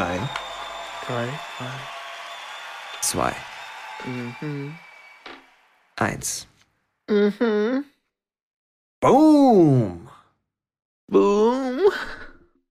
[0.00, 0.18] Drei,
[1.06, 1.28] Drei,
[3.02, 3.32] zwei,
[4.06, 4.74] Mhm.
[5.96, 6.46] eins.
[7.06, 7.84] Mhm.
[8.98, 10.08] Boom!
[11.06, 11.80] Boom.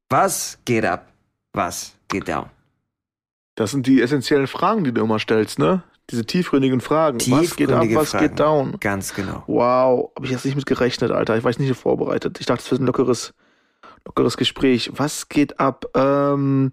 [0.09, 1.13] Was geht ab?
[1.53, 2.49] Was geht down?
[3.53, 5.83] Das sind die essentiellen Fragen, die du immer stellst, ne?
[6.09, 7.19] Diese tiefgründigen Fragen.
[7.19, 8.27] was geht ab, Tiefgründige was Fragen.
[8.29, 8.79] geht down?
[8.79, 9.43] Ganz genau.
[9.45, 11.37] Wow, habe ich jetzt nicht mit gerechnet, Alter.
[11.37, 12.39] Ich war nicht vorbereitet.
[12.39, 13.35] Ich dachte, es wird ein lockeres,
[14.03, 14.89] lockeres Gespräch.
[14.95, 15.85] Was geht ab?
[15.95, 16.71] Ähm,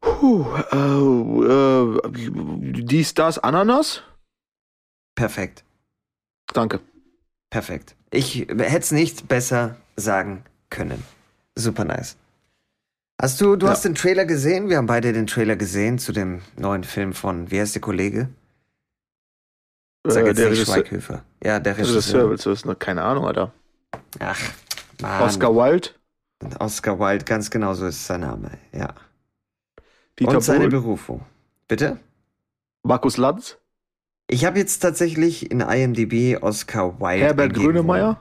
[0.00, 2.10] puh, äh, äh,
[2.84, 4.02] dies, das, Ananas?
[5.14, 5.64] Perfekt.
[6.52, 6.80] Danke.
[7.50, 7.96] Perfekt.
[8.10, 11.02] Ich hätte es nicht besser sagen können.
[11.56, 12.16] Super nice.
[13.20, 13.72] Hast du, du Ja.
[13.72, 14.68] hast den Trailer gesehen?
[14.68, 18.28] Wir haben beide den Trailer gesehen zu dem neuen Film von, wie heißt der Kollege?
[20.06, 21.22] Sag Äh, jetzt der nicht Schweighöfer.
[21.44, 22.30] Ja, der der Regisseur Regisseur.
[22.30, 22.78] willst du wissen?
[22.78, 23.52] Keine Ahnung, Alter.
[24.20, 24.40] Ach,
[25.02, 25.22] Mann.
[25.22, 25.90] Oscar Wilde,
[26.58, 28.52] Oscar Wilde, ganz genau so ist sein Name.
[28.72, 28.94] Ja.
[30.20, 31.26] Dieter Und seine Bohlen, Berufung.
[31.66, 31.98] Bitte?
[32.82, 33.58] Markus Lanz,
[34.28, 37.24] Ich habe jetzt tatsächlich in IMDb Oscar Wilde.
[37.24, 38.20] Herbert Grönemeyer.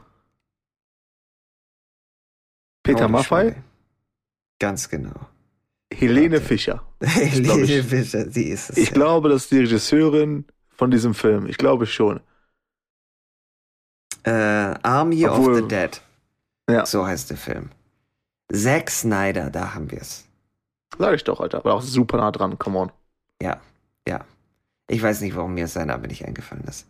[2.84, 3.64] Peter Maffay, Scheiße.
[4.60, 5.28] Ganz genau.
[5.94, 6.46] Helene Warte.
[6.46, 6.84] Fischer.
[7.02, 7.84] Helene.
[7.84, 8.78] Fischer, sie ist es.
[8.78, 8.94] Ich ja.
[8.94, 11.46] glaube, das ist die Regisseurin von diesem Film.
[11.48, 12.20] Ich glaube schon.
[14.24, 16.02] Äh, Army of Obwohl- the Dead.
[16.70, 16.86] Ja.
[16.86, 17.70] So heißt der Film.
[18.52, 20.26] Zack Snyder, da haben wir es.
[21.00, 21.60] Sag ich doch, Alter.
[21.60, 22.92] Aber auch super nah dran, come on.
[23.42, 23.62] Ja,
[24.08, 24.26] ja.
[24.90, 26.86] Ich weiß nicht, warum mir sein Name nicht eingefallen ist.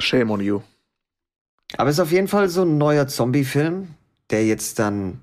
[0.00, 0.62] Shame on you.
[1.76, 3.94] Aber es ist auf jeden Fall so ein neuer Zombie-Film,
[4.30, 5.20] der jetzt dann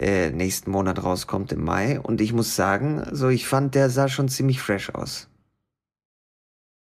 [0.00, 2.00] äh, nächsten Monat rauskommt im Mai.
[2.00, 5.28] Und ich muss sagen, also ich fand, der sah schon ziemlich fresh aus.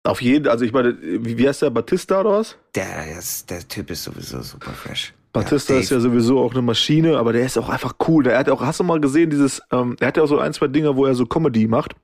[0.04, 1.72] Auf jeden, also ich meine, wie, wie heißt der?
[1.72, 2.58] Batista oder was?
[2.76, 5.14] Der, ist, der Typ ist sowieso super fresh.
[5.36, 8.24] Batista ja, ist ja sowieso auch eine Maschine, aber der ist auch einfach cool.
[8.24, 10.54] Der hat auch, hast du mal gesehen, dieses, ähm, er hat ja auch so ein,
[10.54, 11.96] zwei Dinge, wo er so Comedy macht.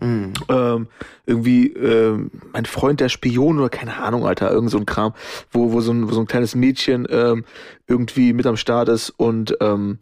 [0.00, 0.86] Mm, Ähm,
[1.26, 5.12] irgendwie, ähm, mein Freund der Spion oder keine Ahnung, Alter, irgend so ein Kram,
[5.50, 7.44] wo, wo, so ein, wo so ein kleines Mädchen ähm,
[7.86, 9.98] irgendwie mit am Start ist und ähm,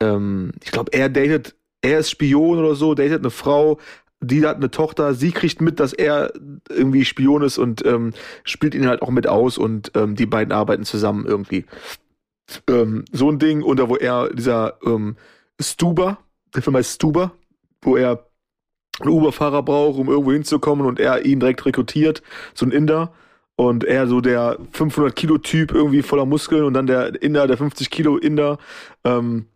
[0.00, 3.78] ähm, ich glaube, er datet, er ist Spion oder so, datet eine Frau,
[4.20, 6.32] die hat eine Tochter, sie kriegt mit, dass er
[6.70, 8.12] irgendwie Spion ist und ähm,
[8.44, 11.64] spielt ihn halt auch mit aus und ähm, die beiden arbeiten zusammen irgendwie.
[12.68, 15.16] Ähm, so ein Ding, da wo er, dieser ähm,
[15.60, 16.18] Stuber,
[16.54, 17.32] der Film heißt Stuber,
[17.80, 18.26] wo er
[19.00, 22.22] einen Uber-Fahrer braucht, um irgendwo hinzukommen und er ihn direkt rekrutiert,
[22.54, 23.12] so ein Inder.
[23.54, 27.58] Und er so der 500 Kilo Typ irgendwie voller Muskeln und dann der Inder, der
[27.58, 28.58] 50 Kilo Inder.
[29.04, 29.46] Ähm,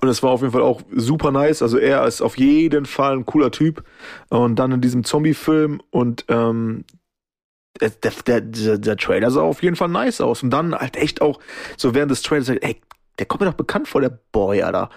[0.00, 1.62] und es war auf jeden Fall auch super nice.
[1.62, 3.84] Also er ist auf jeden Fall ein cooler Typ.
[4.28, 6.84] Und dann in diesem Zombie-Film und ähm,
[7.80, 10.42] der, der, der, der Trailer sah auf jeden Fall nice aus.
[10.42, 11.40] Und dann halt echt auch
[11.76, 12.80] so während des Trailers, ey,
[13.18, 14.90] der kommt mir doch bekannt vor, der Boy, Alter.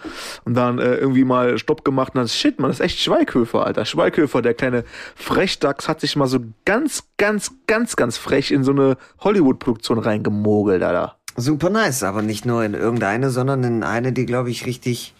[0.43, 3.65] Und dann äh, irgendwie mal Stopp gemacht und dann, shit, man, das ist echt Schweighöfer,
[3.65, 3.85] Alter.
[3.85, 4.83] Schweighöfer, der kleine
[5.15, 10.83] Frechdachs, hat sich mal so ganz, ganz, ganz, ganz frech in so eine Hollywood-Produktion reingemogelt,
[10.83, 11.17] Alter.
[11.37, 15.13] super nice, aber nicht nur in irgendeine, sondern in eine, die, glaube ich, richtig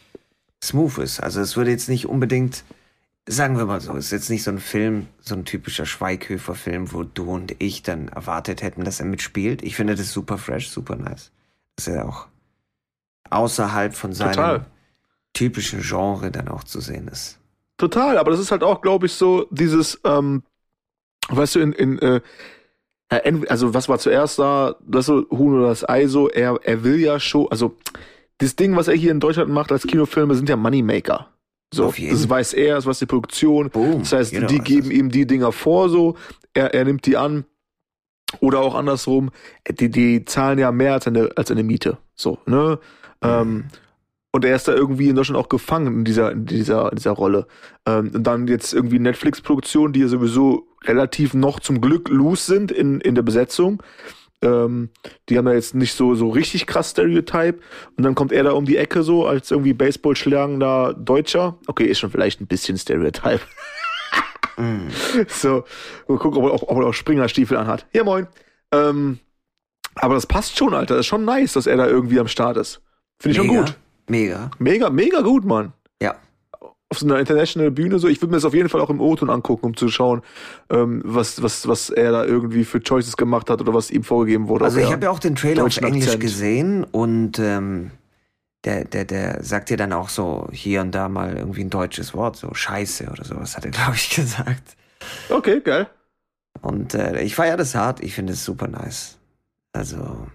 [0.64, 1.22] smooth ist.
[1.22, 2.64] Also es würde jetzt nicht unbedingt,
[3.32, 6.92] sagen wir mal so, es ist jetzt nicht so ein Film, so ein typischer Schweighöfer-Film,
[6.92, 9.62] wo du und ich dann erwartet hätten, dass er mitspielt.
[9.62, 11.32] Ich finde das super fresh, super nice.
[11.76, 12.28] Dass er auch
[13.30, 14.66] außerhalb von seinem Total.
[15.34, 17.40] typischen Genre dann auch zu sehen ist.
[17.78, 20.42] Total, aber das ist halt auch, glaube ich, so dieses, ähm,
[21.30, 22.22] weißt du, in, in äh,
[23.48, 27.00] also was war zuerst da, das so Huhn oder das Ei so, er, er will
[27.00, 27.78] ja schon, also
[28.40, 31.28] das Ding, was er hier in Deutschland macht als Kinofilme, sind ja Moneymaker.
[31.74, 32.14] So, Auf jeden.
[32.14, 33.70] das weiß er, das weiß die Produktion.
[33.70, 34.00] Boom.
[34.00, 36.16] Das heißt, Jeder die geben ihm die Dinger vor, so,
[36.54, 37.46] er, er nimmt die an.
[38.42, 39.32] Oder auch andersrum,
[39.68, 41.98] die, die zahlen ja mehr als eine, als eine Miete.
[42.14, 42.80] So, ne?
[43.24, 43.66] Ähm,
[44.32, 47.12] und er ist da irgendwie in Deutschland auch gefangen in dieser, in dieser, in dieser
[47.12, 47.48] Rolle.
[47.88, 52.72] Ähm, und dann jetzt irgendwie Netflix-Produktionen, die ja sowieso relativ noch zum Glück loose sind
[52.72, 53.82] in, in der Besetzung.
[54.42, 54.90] Ähm,
[55.28, 57.60] die haben ja jetzt nicht so, so richtig krass Stereotype.
[57.98, 61.58] Und dann kommt er da um die Ecke so als irgendwie Baseball-schlagender Deutscher.
[61.68, 63.42] Okay, ist schon vielleicht ein bisschen Stereotype.
[64.58, 64.90] Mm.
[65.30, 65.64] So,
[66.08, 67.86] mal gucken, ob er auch, ob er auch Springerstiefel anhat.
[67.94, 68.28] Ja, moin.
[68.72, 69.20] Ähm,
[69.96, 70.96] aber das passt schon, Alter.
[70.96, 72.82] Das ist schon nice, dass er da irgendwie am Start ist.
[73.20, 73.78] Finde ich schon Mega, gut.
[74.08, 74.52] Mega.
[74.60, 75.74] Mega, mega gut, Mann.
[76.92, 78.08] Auf so einer international Bühne so.
[78.08, 80.24] Ich würde mir das auf jeden Fall auch im O-Ton angucken, um zu schauen,
[80.72, 84.48] ähm, was, was, was er da irgendwie für Choices gemacht hat oder was ihm vorgegeben
[84.48, 84.66] wurde.
[84.66, 86.22] Also ich habe ja auch den Trailer auf Englisch Akzent.
[86.22, 87.92] gesehen und ähm,
[88.64, 92.14] der, der, der sagt dir dann auch so hier und da mal irgendwie ein deutsches
[92.14, 94.76] Wort, so Scheiße oder sowas hat er, glaube ich, gesagt.
[95.30, 95.88] Okay, geil.
[96.62, 99.18] Und äh, ich feiere das hart, ich finde es super nice.
[99.72, 100.28] Also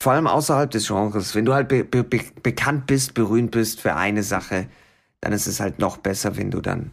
[0.00, 2.04] vor allem außerhalb des Genres, wenn du halt be be
[2.42, 4.66] bekannt bist, berühmt bist für eine Sache,
[5.22, 6.92] dann ist es halt noch besser, wenn du dann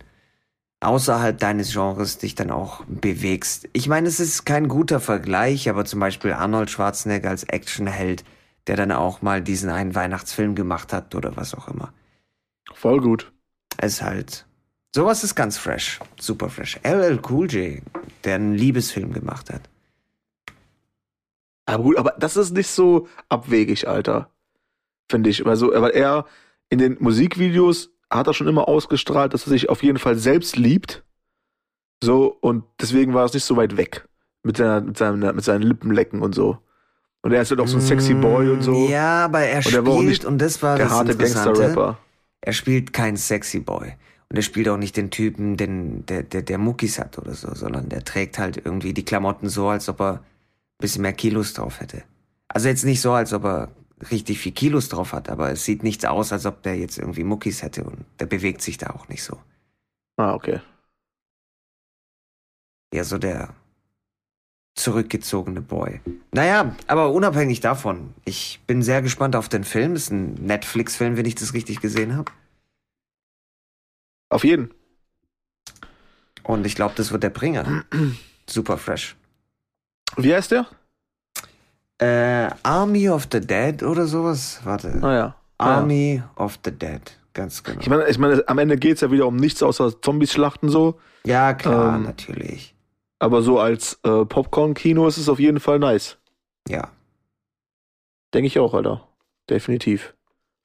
[0.80, 3.68] außerhalb deines Genres dich dann auch bewegst.
[3.74, 8.24] Ich meine, es ist kein guter Vergleich, aber zum Beispiel Arnold Schwarzenegger als Actionheld,
[8.68, 11.92] der dann auch mal diesen einen Weihnachtsfilm gemacht hat oder was auch immer.
[12.74, 13.32] Voll gut.
[13.78, 14.46] Es ist halt,
[14.96, 16.80] sowas ist ganz fresh, super fresh.
[16.84, 17.82] LL Cool J,
[18.24, 19.64] der einen Liebesfilm gemacht hat.
[21.66, 24.30] Aber gut, aber das ist nicht so abwegig, Alter.
[25.10, 25.46] Finde ich.
[25.46, 26.26] Also, weil er
[26.70, 30.56] in den Musikvideos hat er schon immer ausgestrahlt, dass er sich auf jeden Fall selbst
[30.58, 31.04] liebt.
[32.04, 34.08] So, und deswegen war es nicht so weit weg.
[34.44, 36.58] Mit, seiner, mit, seinem, mit seinen Lippenlecken und so.
[37.22, 38.88] Und er ist halt auch so ein sexy Boy und so.
[38.88, 41.98] Ja, aber er Und er spielt, auch nicht und das war Der das harte Gangster-Rapper.
[42.42, 43.96] er spielt kein sexy Boy.
[44.30, 47.54] Und er spielt auch nicht den Typen, den, der, der, der Muckis hat oder so,
[47.54, 50.20] sondern der trägt halt irgendwie die Klamotten so, als ob er ein
[50.80, 52.04] bisschen mehr Kilos drauf hätte.
[52.48, 53.70] Also jetzt nicht so, als ob er
[54.12, 57.24] richtig viel Kilos drauf hat, aber es sieht nichts aus, als ob der jetzt irgendwie
[57.24, 59.38] Muckis hätte und der bewegt sich da auch nicht so.
[60.18, 60.62] Ah, okay.
[62.92, 63.54] Eher so der
[64.76, 66.02] zurückgezogene Boy.
[66.32, 69.96] Naja, aber unabhängig davon, ich bin sehr gespannt auf den Film.
[69.96, 72.32] Ist ein Netflix-Film, wenn ich das richtig gesehen habe.
[74.30, 74.72] Auf jeden.
[76.44, 77.84] Und ich glaube, das wird der Bringer.
[78.50, 79.16] Super fresh.
[80.18, 80.68] Wie heißt der?
[82.00, 84.62] Äh, Army of the Dead oder sowas?
[84.64, 85.00] Warte.
[85.02, 85.36] Ah ja.
[85.58, 87.02] Army of the Dead.
[87.34, 87.80] Ganz genau.
[87.82, 91.00] Ich meine, ich meine, am Ende geht's ja wieder um nichts außer Zombies schlachten so.
[91.26, 92.74] ja, klar, ähm, natürlich.
[93.20, 96.18] Aber so als äh, Popcorn-Kino ist es auf jeden Fall nice.
[96.68, 96.90] Ja.
[98.34, 99.08] Denke ich auch, Alter.
[99.50, 100.14] Definitiv.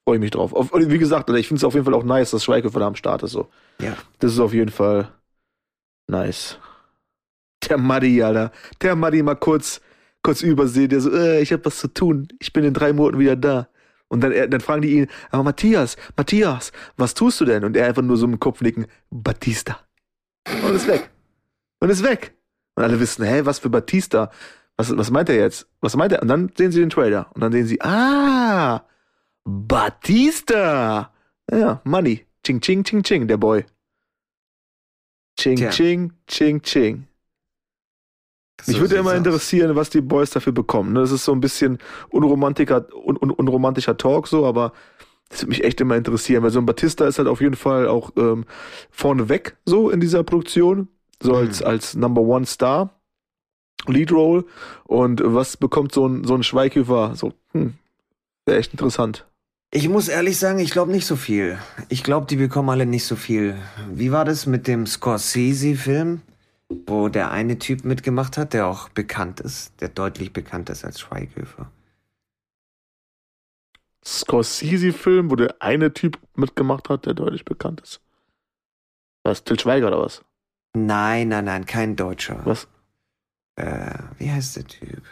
[0.05, 0.53] Freue ich mich drauf.
[0.53, 2.87] Auf, wie gesagt, Alter, ich finde es auf jeden Fall auch nice, dass Schweighöfer da
[2.87, 3.31] am Start ist.
[3.31, 3.49] So.
[3.81, 3.97] Ja.
[4.19, 5.11] Das ist auf jeden Fall
[6.07, 6.57] nice.
[7.67, 8.51] Der Muddy, Alter.
[8.81, 9.81] Der Muddy mal kurz,
[10.25, 12.27] kurz übersehen, der so, äh, ich habe was zu tun.
[12.39, 13.69] Ich bin in drei Monaten wieder da.
[14.07, 17.63] Und dann, dann fragen die ihn, aber Matthias, Matthias, was tust du denn?
[17.63, 19.79] Und er einfach nur so im Kopf nicken, Batista.
[20.63, 21.09] Und ist weg.
[21.79, 22.33] Und ist weg.
[22.75, 24.31] Und alle wissen, hä, was für Batista?
[24.77, 25.67] Was, was meint er jetzt?
[25.81, 26.21] Was meint er?
[26.21, 27.29] Und dann sehen sie den Trailer.
[27.33, 28.83] Und dann sehen sie, ah,
[29.43, 31.13] Batista.
[31.51, 32.25] Ja, Money.
[32.43, 33.65] Ching, ching, ching, ching, der Boy.
[35.39, 35.69] Ching, Tja.
[35.69, 37.07] ching, ching, ching.
[38.67, 39.17] Mich So würde immer aus.
[39.17, 40.93] interessieren, was die Boys dafür bekommen.
[40.93, 41.01] ne?
[41.01, 41.77] Das ist so ein bisschen
[42.09, 44.71] unromantischer, un, un, unromantischer Talk so, aber
[45.29, 47.87] das würde mich echt immer interessieren, weil so ein Batista ist halt auf jeden Fall
[47.87, 48.45] auch ähm,
[48.91, 50.87] vorneweg so in dieser Produktion,
[51.21, 51.37] so Mhm.
[51.37, 52.91] als, als Number One Star,
[53.87, 54.45] Lead Role.
[54.85, 57.13] Und was bekommt so ein, so ein Schweighöfer?
[57.15, 57.73] So, hm,
[58.45, 59.25] wäre echt interessant.
[59.71, 61.57] Ich muss ehrlich sagen, ich glaube nicht so viel.
[61.89, 63.55] Ich glaube, die bekommen alle nicht so viel.
[63.91, 66.21] Wie war das mit dem Scorsese-Film,
[66.69, 70.99] wo der eine Typ mitgemacht hat, der auch bekannt ist, der deutlich bekannt ist als
[70.99, 71.71] Schweighöfer?
[74.05, 78.01] Scorsese-Film, wo der eine Typ mitgemacht hat, der deutlich bekannt ist.
[79.23, 80.23] Was, Till Schweiger oder was?
[80.75, 82.45] Nein, nein, nein, kein Deutscher.
[82.45, 82.67] Was?
[83.55, 85.03] Äh, wie heißt der Typ?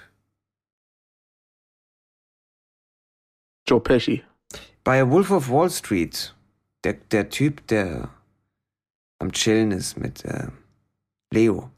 [3.67, 4.23] Joe Pesci.
[4.83, 6.35] Bei Wolf of Wall Street,
[6.83, 8.09] der, der Typ, der
[9.19, 10.49] am Chillen ist mit äh,
[11.33, 11.69] Leo.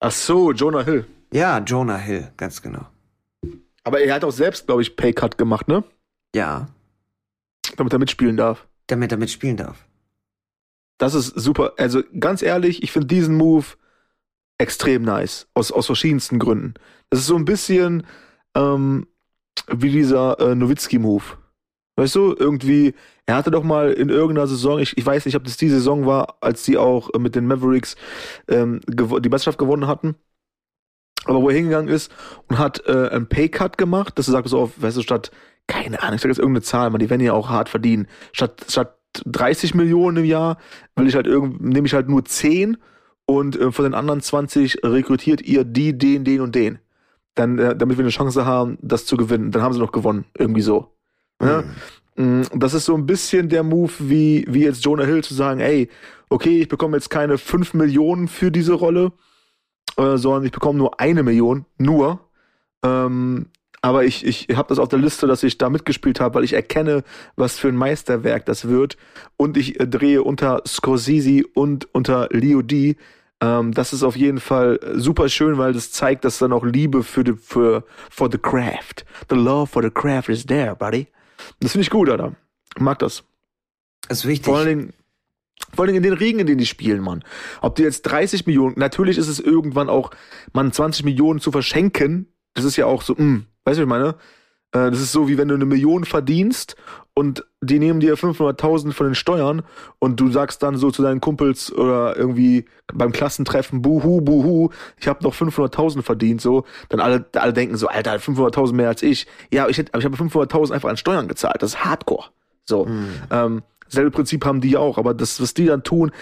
[0.00, 1.06] Ach so, Jonah Hill.
[1.32, 2.86] Ja, Jonah Hill, ganz genau.
[3.84, 5.82] Aber er hat auch selbst, glaube ich, Paycut gemacht, ne?
[6.34, 6.68] Ja,
[7.76, 8.66] Damit er mitspielen darf.
[8.88, 9.86] damit er mitspielen darf.
[10.98, 11.72] Das ist super.
[11.78, 13.66] Also ganz ehrlich, ich finde diesen Move
[14.58, 15.48] extrem nice.
[15.54, 16.74] Aus, aus verschiedensten Gründen.
[17.10, 18.06] Das ist so ein bisschen
[18.54, 19.06] ähm,
[19.68, 21.24] wie dieser äh, Nowitzki-Move.
[21.96, 22.94] Weißt du, irgendwie,
[23.26, 26.06] er hatte doch mal in irgendeiner Saison, ich, ich weiß nicht, ob das die Saison
[26.06, 27.96] war, als die auch mit den Mavericks
[28.48, 30.16] ähm, die Meisterschaft gewonnen hatten.
[31.24, 32.10] Aber wo er hingegangen ist
[32.48, 35.30] und hat äh, einen Paycut gemacht, dass du sagst so auf, weißt du, statt,
[35.66, 38.08] keine Ahnung, ich sag jetzt irgendeine Zahl, man, die werden ja auch hart verdienen.
[38.32, 40.58] Statt, statt 30 Millionen im Jahr
[40.96, 42.78] will ich halt irgend, nehme ich halt nur 10
[43.26, 46.78] und äh, von den anderen 20 rekrutiert ihr die, den, den und den.
[47.34, 49.52] Dann, äh, damit wir eine Chance haben, das zu gewinnen.
[49.52, 50.24] Dann haben sie noch gewonnen.
[50.36, 50.92] Irgendwie so.
[51.42, 51.64] Ja?
[52.16, 55.60] Mm, Das ist so ein bisschen der Move, wie, wie jetzt Jonah Hill zu sagen,
[55.60, 55.88] ey,
[56.28, 59.12] okay, ich bekomme jetzt keine 5 Millionen für diese Rolle,
[59.96, 62.20] äh, sondern ich bekomme nur eine Million, nur.
[62.84, 63.46] Ähm,
[63.84, 66.52] aber ich, ich habe das auf der Liste, dass ich da mitgespielt habe, weil ich
[66.52, 67.02] erkenne,
[67.34, 68.96] was für ein Meisterwerk das wird.
[69.36, 72.96] Und ich äh, drehe unter Scorsese und unter Leo D.
[73.40, 77.02] Ähm, das ist auf jeden Fall super schön, weil das zeigt, dass da noch Liebe
[77.02, 79.04] für die, für for the craft.
[79.28, 81.08] The love for the craft is there, buddy.
[81.60, 82.34] Das finde ich gut, Alter.
[82.76, 83.24] Ich mag das.
[84.08, 84.46] Ist wichtig.
[84.46, 84.92] Vor allen Dingen,
[85.74, 87.24] vor Dingen in den Regen, in denen die spielen, Mann.
[87.60, 90.10] Ob die jetzt 30 Millionen, natürlich ist es irgendwann auch,
[90.52, 93.86] man 20 Millionen zu verschenken, das ist ja auch so, mh, weißt du, was ich
[93.86, 94.08] meine?
[94.72, 96.76] Äh, Das ist so, wie wenn du eine Million verdienst
[97.14, 99.62] und die nehmen dir 500.000 von den Steuern
[99.98, 105.08] und du sagst dann so zu deinen Kumpels oder irgendwie beim Klassentreffen, buhu, buhu, ich
[105.08, 109.26] habe noch 500.000 verdient, so, dann alle, alle denken so, Alter, 500.000 mehr als ich.
[109.52, 112.30] Ja, ich, hätte, aber ich habe 500.000 einfach an Steuern gezahlt, das ist Hardcore.
[112.64, 113.08] So, mhm.
[113.30, 116.12] ähm, selbe Prinzip haben die auch, aber das, was die dann tun,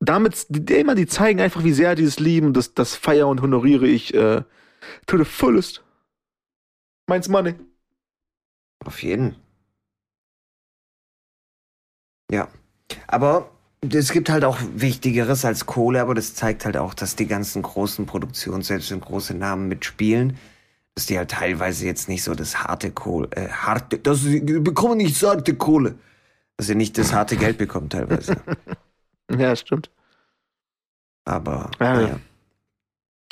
[0.00, 3.42] damit, die, immer, die zeigen einfach, wie sehr die es lieben, das, das feier und
[3.42, 4.42] honoriere ich äh,
[5.06, 5.84] to the fullest.
[7.06, 7.54] Meins Money.
[8.84, 9.36] Auf jeden.
[12.30, 12.48] Ja.
[13.06, 13.50] Aber
[13.82, 17.62] es gibt halt auch Wichtigeres als Kohle, aber das zeigt halt auch, dass die ganzen
[17.62, 20.36] großen Produktionen, selbst wenn große Namen mitspielen,
[20.94, 24.98] dass die halt teilweise jetzt nicht so das harte Kohle, äh, harte, dass sie bekommen
[24.98, 25.94] nicht so harte Kohle.
[26.56, 28.36] Dass sie nicht das harte Geld bekommen teilweise.
[29.30, 29.90] ja, stimmt.
[31.24, 32.08] Aber, ja, naja.
[32.08, 32.20] ja.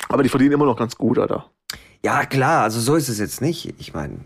[0.07, 1.51] Aber die verdienen immer noch ganz gut, Alter.
[2.03, 3.75] Ja, klar, also so ist es jetzt nicht.
[3.77, 4.19] Ich meine.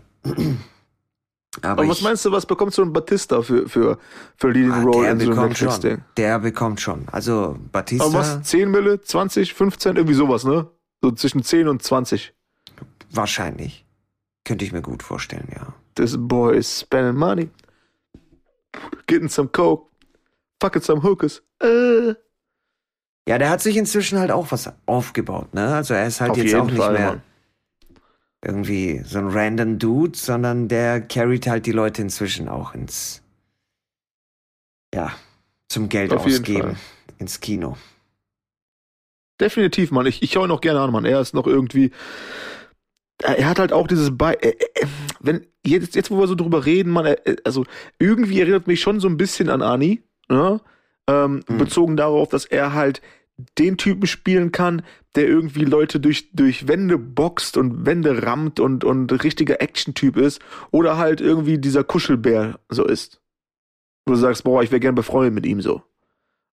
[1.62, 3.98] Aber, Aber was meinst du, was bekommt so ein Batista für, für,
[4.36, 6.02] für Leading ah, Role in so einem Netflix-Ding?
[6.16, 7.06] Der bekommt schon.
[7.12, 8.06] Also Batista.
[8.06, 8.42] Aber was?
[8.42, 10.68] 10 Mille, 20, 15, irgendwie sowas, ne?
[11.02, 12.34] So zwischen 10 und 20.
[13.10, 13.86] Wahrscheinlich.
[14.44, 15.74] Könnte ich mir gut vorstellen, ja.
[15.94, 17.50] This boy is spending money.
[19.06, 19.88] Getting some coke.
[20.60, 21.42] Fucking some hookers.
[21.62, 22.14] Äh.
[23.26, 25.74] Ja, der hat sich inzwischen halt auch was aufgebaut, ne?
[25.74, 27.10] Also er ist halt Auf jetzt auch nicht Fall, mehr.
[27.12, 27.22] Mann
[28.44, 33.22] irgendwie so ein random Dude, sondern der carried halt die Leute inzwischen auch ins,
[34.94, 35.12] ja,
[35.68, 36.76] zum Geld Auf ausgeben,
[37.18, 37.76] ins Kino.
[39.40, 40.06] Definitiv, Mann.
[40.06, 41.04] Ich, ich schaue ihn noch gerne an, Mann.
[41.04, 41.90] Er ist noch irgendwie,
[43.22, 44.86] er hat halt auch dieses Bei, äh, äh,
[45.20, 47.64] wenn, jetzt, jetzt, wo wir so drüber reden, Mann, äh, also
[47.98, 50.60] irgendwie erinnert mich schon so ein bisschen an Ani, ne?
[51.06, 51.58] Ähm, mhm.
[51.58, 53.02] bezogen darauf, dass er halt
[53.58, 54.82] den Typen spielen kann,
[55.14, 60.40] der irgendwie Leute durch, durch Wände boxt und Wände rammt und, und richtiger Action-Typ ist.
[60.70, 63.20] Oder halt irgendwie dieser Kuschelbär so ist.
[64.06, 65.82] Wo du sagst, boah, ich wäre gern befreundet mit ihm so.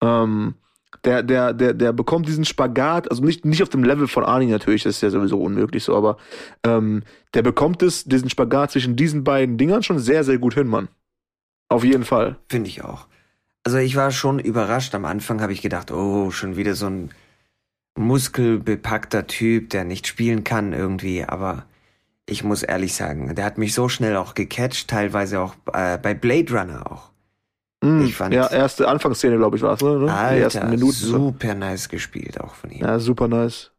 [0.01, 0.55] Ähm,
[1.03, 4.47] der, der, der, der bekommt diesen Spagat, also nicht, nicht auf dem Level von Arnie
[4.47, 6.17] natürlich, das ist ja sowieso unmöglich so, aber
[6.63, 7.03] ähm,
[7.33, 10.87] der bekommt es, diesen Spagat zwischen diesen beiden Dingern schon sehr, sehr gut hin, Mann.
[11.69, 12.37] Auf jeden Fall.
[12.47, 13.07] Finde ich auch.
[13.65, 14.93] Also ich war schon überrascht.
[14.93, 17.09] Am Anfang habe ich gedacht, oh, schon wieder so ein
[17.97, 21.25] muskelbepackter Typ, der nicht spielen kann irgendwie.
[21.25, 21.65] Aber
[22.27, 26.13] ich muss ehrlich sagen, der hat mich so schnell auch gecatcht, teilweise auch äh, bei
[26.13, 27.09] Blade Runner auch.
[27.83, 30.13] Mm, ich fand ja, erste Anfangsszene, glaube ich, war es, ne?
[30.13, 30.91] Alter, Die ersten Minuten.
[30.91, 32.81] Super nice gespielt auch von ihm.
[32.81, 33.71] Ja, super nice.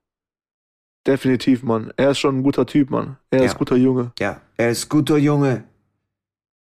[1.06, 1.92] Definitiv, Mann.
[1.96, 3.18] Er ist schon ein guter Typ, Mann.
[3.30, 3.44] Er ja.
[3.44, 4.10] ist guter Junge.
[4.18, 5.62] Ja, er ist guter Junge.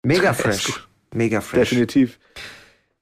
[0.04, 0.88] Mega fresh.
[1.12, 1.70] Mega fresh.
[1.70, 2.20] Definitiv.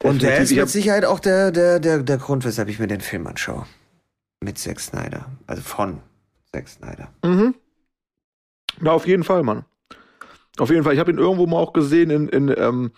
[0.03, 3.01] Und der ist mit Sicherheit auch der, der, der, der Grund, weshalb ich mir den
[3.01, 3.65] Film anschaue.
[4.39, 5.25] Mit Zack Snyder.
[5.47, 6.01] Also von
[6.51, 7.09] Zack Snyder.
[7.23, 7.55] Mhm.
[8.79, 9.65] Na, auf jeden Fall, Mann.
[10.59, 10.93] Auf jeden Fall.
[10.93, 12.91] Ich habe ihn irgendwo mal auch gesehen in, in ähm,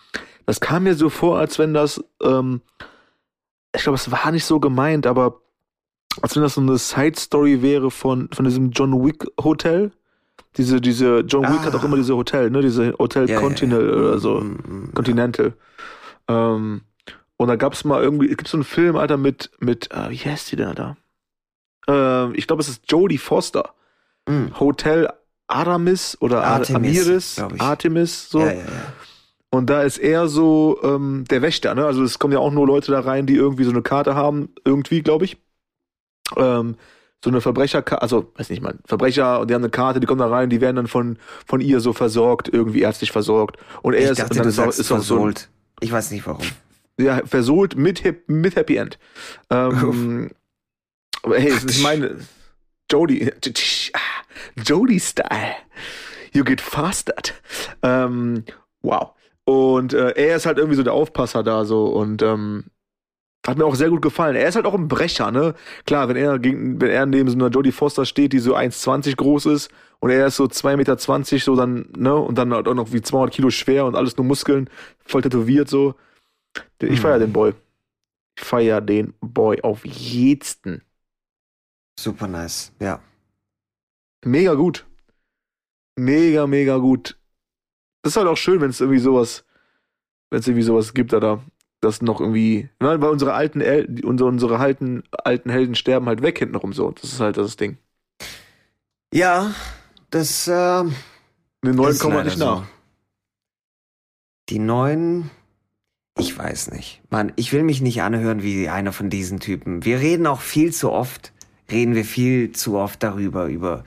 [0.46, 2.60] das kam mir so vor, als wenn das, ähm,
[3.74, 5.40] ich glaube, es war nicht so gemeint, aber
[6.22, 9.92] als wenn das so eine Side-Story wäre von, von diesem John Wick Hotel.
[10.56, 11.64] Diese, diese, John Wick ah.
[11.66, 12.60] hat auch immer diese Hotel, ne?
[12.62, 14.00] Diese Hotel ja, Continental ja, ja.
[14.00, 14.40] oder so.
[14.40, 14.94] Mm, mm, mm.
[14.94, 15.52] Continental.
[16.26, 16.80] Ähm,
[17.40, 20.18] und da gab es mal irgendwie, gibt so einen Film, Alter, mit, mit, äh, wie
[20.18, 20.98] heißt die denn da?
[21.88, 23.72] Äh, ich glaube, es ist Jodie Foster.
[24.28, 24.48] Mm.
[24.60, 25.08] Hotel
[25.46, 28.40] Aramis oder Artemis, Amiris, Artemis, so.
[28.40, 28.92] Ja, ja, ja.
[29.48, 31.86] Und da ist er so ähm, der Wächter, ne?
[31.86, 34.50] Also es kommen ja auch nur Leute da rein, die irgendwie so eine Karte haben,
[34.66, 35.38] irgendwie, glaube ich.
[36.36, 36.76] Ähm,
[37.24, 40.28] so eine Verbrecherkarte, also weiß nicht mal, Verbrecher, die haben eine Karte, die kommen da
[40.28, 41.16] rein, die werden dann von
[41.46, 43.56] von ihr so versorgt, irgendwie ärztlich versorgt.
[43.80, 45.30] Und er ich ist, dachte, und dann ist, auch, ist auch so.
[45.80, 46.44] Ich weiß nicht warum.
[47.00, 48.98] Ja, versohlt mit, mit Happy End.
[49.50, 50.30] Ähm,
[51.22, 52.18] aber hey, ist meine.
[52.90, 53.30] Jody.
[54.56, 55.54] Jody Style.
[56.32, 57.34] You get fastered.
[57.82, 58.44] Ähm,
[58.82, 59.12] wow.
[59.44, 62.64] Und äh, er ist halt irgendwie so der Aufpasser da so und ähm,
[63.46, 64.36] hat mir auch sehr gut gefallen.
[64.36, 65.54] Er ist halt auch ein Brecher, ne?
[65.86, 69.16] Klar, wenn er gegen, wenn er neben so einer Jodie Foster steht, die so 1,20
[69.16, 72.14] groß ist und er ist so 2,20 Meter so dann, ne?
[72.14, 74.68] Und dann halt auch noch wie 200 Kilo schwer und alles nur Muskeln,
[75.04, 75.94] voll tätowiert so.
[76.80, 77.54] Ich feier den Boy.
[78.36, 80.82] Ich feier den Boy auf jeden.
[81.98, 83.00] Super nice, ja.
[84.24, 84.86] Mega gut.
[85.96, 87.18] Mega, mega gut.
[88.02, 89.44] Das ist halt auch schön, wenn es irgendwie sowas,
[90.30, 91.42] wenn es irgendwie sowas gibt, da
[91.80, 96.38] das noch irgendwie, weil unsere alten, El unsere, unsere alten, alten Helden sterben halt weg
[96.38, 96.90] hintenrum so.
[96.90, 97.78] Das ist halt das Ding.
[99.12, 99.54] Ja,
[100.10, 100.84] das, äh,
[101.64, 102.64] Den neuen kommen wir nicht nach.
[102.64, 102.68] So.
[104.50, 105.30] Die neuen,
[106.18, 107.00] ich weiß nicht.
[107.10, 109.84] Mann, ich will mich nicht anhören wie einer von diesen Typen.
[109.84, 111.32] Wir reden auch viel zu oft,
[111.70, 113.84] reden wir viel zu oft darüber, über,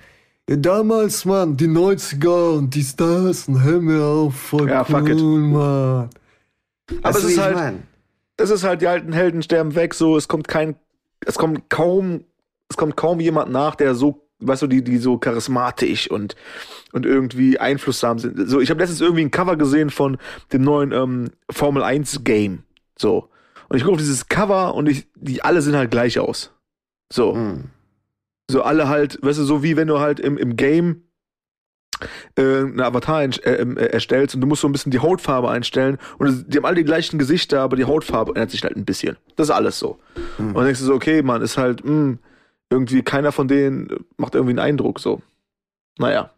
[0.49, 5.07] Ja, damals, Mann, die 90er und die Stars und hör mir auf, voll Ja, fuck
[5.09, 5.19] it.
[5.19, 6.09] cool, Mann.
[7.01, 7.83] Aber Weißt es ist halt, mein?
[8.37, 10.75] es ist halt, die alten Helden sterben weg, so, es kommt kein,
[11.25, 12.23] es kommt kaum,
[12.69, 16.35] es kommt kaum jemand nach, der so, weißt du, die, die so charismatisch und,
[16.91, 18.49] und irgendwie einflussam sind.
[18.49, 20.17] So, ich habe letztens irgendwie ein Cover gesehen von
[20.51, 22.63] dem neuen ähm, Formel 1 Game.
[22.97, 23.29] So.
[23.69, 26.51] Und ich gucke auf dieses Cover und ich, die alle sehen halt gleich aus.
[27.11, 27.33] So.
[27.33, 27.65] Hm.
[28.49, 31.03] So alle halt, weißt du, so wie wenn du halt im, im Game
[32.35, 35.49] äh, eine Avatar äh, ähm, äh, erstellst und du musst so ein bisschen die Hautfarbe
[35.49, 38.85] einstellen und die haben alle die gleichen Gesichter, aber die Hautfarbe ändert sich halt ein
[38.85, 39.17] bisschen.
[39.35, 39.99] Das ist alles so.
[40.37, 42.17] Und dann denkst du so, okay, man, ist halt, mh,
[42.69, 45.21] irgendwie keiner von denen äh, macht irgendwie einen Eindruck, so.
[45.97, 46.31] Naja.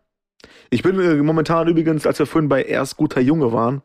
[0.70, 3.82] Ich bin äh, momentan übrigens, als wir vorhin bei Erst guter Junge waren,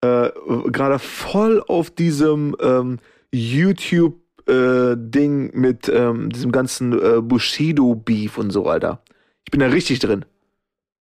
[0.00, 0.30] äh,
[0.70, 2.98] gerade voll auf diesem ähm,
[3.32, 9.02] YouTube-Ding mit ähm, diesem ganzen äh, Bushido-Beef und so, Alter.
[9.44, 10.24] Ich bin da richtig drin.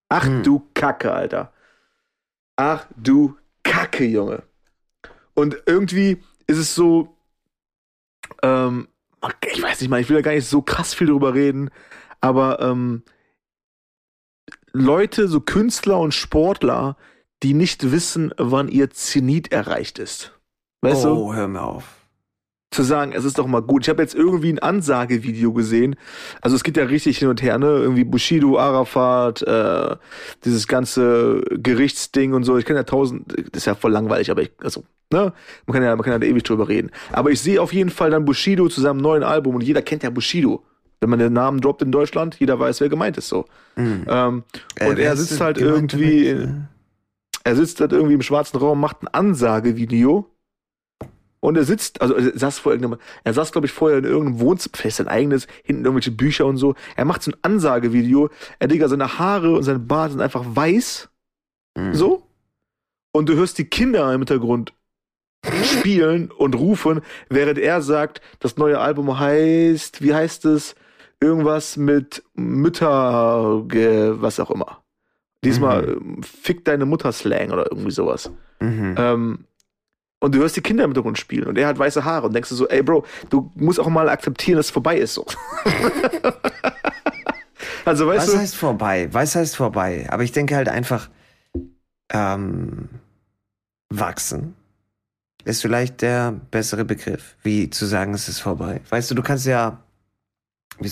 [0.09, 0.43] Ach Hm.
[0.43, 1.53] du Kacke, Alter.
[2.57, 4.43] Ach du Kacke, Junge.
[5.33, 7.15] Und irgendwie ist es so,
[8.43, 8.87] ähm,
[9.45, 11.69] ich weiß nicht mal, ich will da gar nicht so krass viel drüber reden,
[12.19, 13.03] aber ähm,
[14.73, 16.97] Leute, so Künstler und Sportler,
[17.43, 20.39] die nicht wissen, wann ihr Zenit erreicht ist.
[20.81, 21.09] Weißt du?
[21.09, 22.00] oh, hör mir auf.
[22.71, 23.83] Zu sagen, es ist doch mal gut.
[23.83, 25.97] Ich habe jetzt irgendwie ein Ansagevideo gesehen.
[26.39, 27.67] Also es geht ja richtig hin und her, ne?
[27.67, 29.97] Irgendwie Bushido, Arafat, äh,
[30.45, 32.57] dieses ganze Gerichtsding und so.
[32.57, 35.33] Ich kann ja tausend, das ist ja voll langweilig, aber ich, also, ne?
[35.65, 36.91] Man kann ja, man kann ja da ewig drüber reden.
[37.11, 40.03] Aber ich sehe auf jeden Fall dann Bushido zu seinem neuen Album und jeder kennt
[40.03, 40.63] ja Bushido.
[41.01, 43.45] Wenn man den Namen droppt in Deutschland, jeder weiß, wer gemeint ist so.
[43.75, 44.05] Hm.
[44.07, 44.43] Ähm,
[44.75, 46.49] Äh, und er sitzt halt irgendwie, damit?
[47.43, 50.30] er sitzt halt irgendwie im schwarzen Raum, macht ein Ansagevideo.
[51.41, 54.39] Und er sitzt, also er saß vor irgendeinem, er saß, glaube ich, vorher in irgendeinem
[54.39, 56.75] Wohnzimmer, vielleicht sein eigenes, hinten irgendwelche Bücher und so.
[56.95, 58.29] Er macht so ein Ansagevideo.
[58.59, 61.09] Er, Digga, seine Haare und sein Bart sind einfach weiß.
[61.77, 61.93] Hm.
[61.93, 62.27] So.
[63.11, 64.73] Und du hörst die Kinder im Hintergrund
[65.63, 70.75] spielen und rufen, während er sagt, das neue Album heißt, wie heißt es?
[71.19, 73.63] Irgendwas mit Mütter,
[74.21, 74.83] was auch immer.
[75.43, 78.31] Diesmal ähm, Fick deine Mutter Slang oder irgendwie sowas.
[78.59, 78.95] Mhm.
[78.97, 79.45] Ähm,
[80.21, 82.49] und du hörst die Kinder im Hintergrund spielen und er hat weiße Haare und denkst
[82.49, 85.25] du so, ey Bro, du musst auch mal akzeptieren, dass es vorbei ist so.
[87.85, 89.09] also weißt Was du, heißt vorbei?
[89.11, 90.07] Was heißt vorbei?
[90.09, 91.09] Aber ich denke halt einfach,
[92.13, 92.87] ähm,
[93.89, 94.55] wachsen
[95.43, 98.81] ist vielleicht der bessere Begriff, wie zu sagen, es ist vorbei.
[98.89, 99.83] Weißt du, du kannst ja,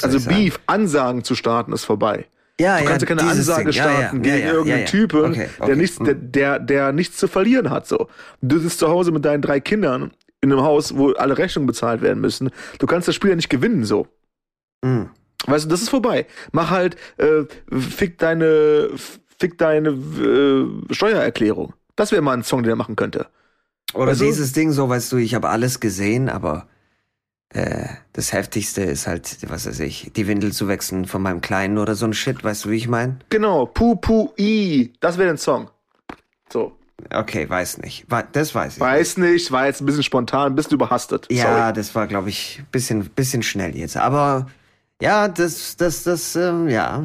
[0.02, 0.28] also?
[0.28, 2.26] Beef, Ansagen zu starten ist vorbei.
[2.60, 3.74] Ja, Du kannst ja keine Ansage Ding.
[3.74, 4.91] Ja, ja, starten ja, gegen ja, irgendeinen ja, ja.
[4.91, 5.65] Typen, Okay, okay.
[5.67, 6.06] der nichts, Hm.
[6.06, 7.88] der, der, der nichts zu verlieren hat.
[7.88, 8.08] So.
[8.41, 12.02] Du sitzt zu Hause mit deinen drei Kindern in einem Haus, wo alle Rechnungen bezahlt
[12.02, 12.50] werden müssen.
[12.80, 14.08] Du kannst das Spiel ja nicht gewinnen so.
[14.86, 15.10] Hm.
[15.45, 16.26] Weißt du, das ist vorbei.
[16.52, 18.89] Mach halt, äh, fick deine,
[19.39, 21.74] fick deine äh, Steuererklärung.
[21.95, 23.28] Das wäre mal ein Song, den er machen könnte.
[23.93, 24.26] Oder Weißt du?
[24.26, 26.67] dieses Ding so, weißt du, ich habe alles gesehen, aber
[27.54, 31.78] äh, das Heftigste ist halt, was weiß ich, die Windel zu wechseln von meinem Kleinen
[31.78, 33.18] oder so ein Shit, weißt du, wie ich meine?
[33.30, 34.94] Genau, Pu Pu I.
[35.00, 35.70] Das wäre ein Song.
[36.52, 36.76] So.
[37.12, 38.06] Okay, weiß nicht.
[38.34, 38.80] Das weiß ich.
[38.80, 41.28] Weiß nicht, war jetzt ein bisschen spontan, ein bisschen überhastet.
[41.32, 41.74] Ja, Sorry.
[41.74, 43.98] das war, glaube ich, bisschen, bisschen schnell jetzt.
[43.98, 44.48] Aber
[45.02, 47.04] ja, das, das, das, ähm, ja,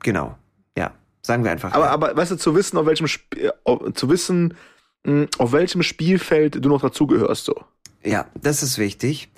[0.00, 0.38] genau.
[0.78, 1.72] Ja, sagen wir einfach.
[1.72, 1.90] Aber, ja.
[1.90, 4.54] aber weißt du, zu wissen, auf welchem Sp äh, zu wissen,
[5.04, 7.54] mh, auf welchem Spielfeld du noch dazugehörst, so.
[8.04, 9.30] ja, das ist wichtig.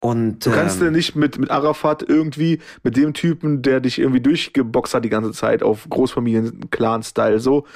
[0.00, 3.98] Und Du kannst ja ähm, nicht mit, mit Arafat irgendwie, mit dem Typen, der dich
[3.98, 7.66] irgendwie durchgeboxt hat die ganze Zeit auf Großfamilien-Clan-Style, so,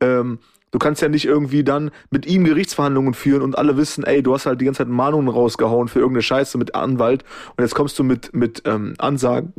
[0.00, 0.38] ähm,
[0.70, 4.32] du kannst ja nicht irgendwie dann mit ihm Gerichtsverhandlungen führen und alle wissen, ey, du
[4.32, 7.22] hast halt die ganze Zeit Mahnungen rausgehauen für irgendeine Scheiße mit Anwalt
[7.56, 9.52] und jetzt kommst du mit, mit ähm, Ansagen,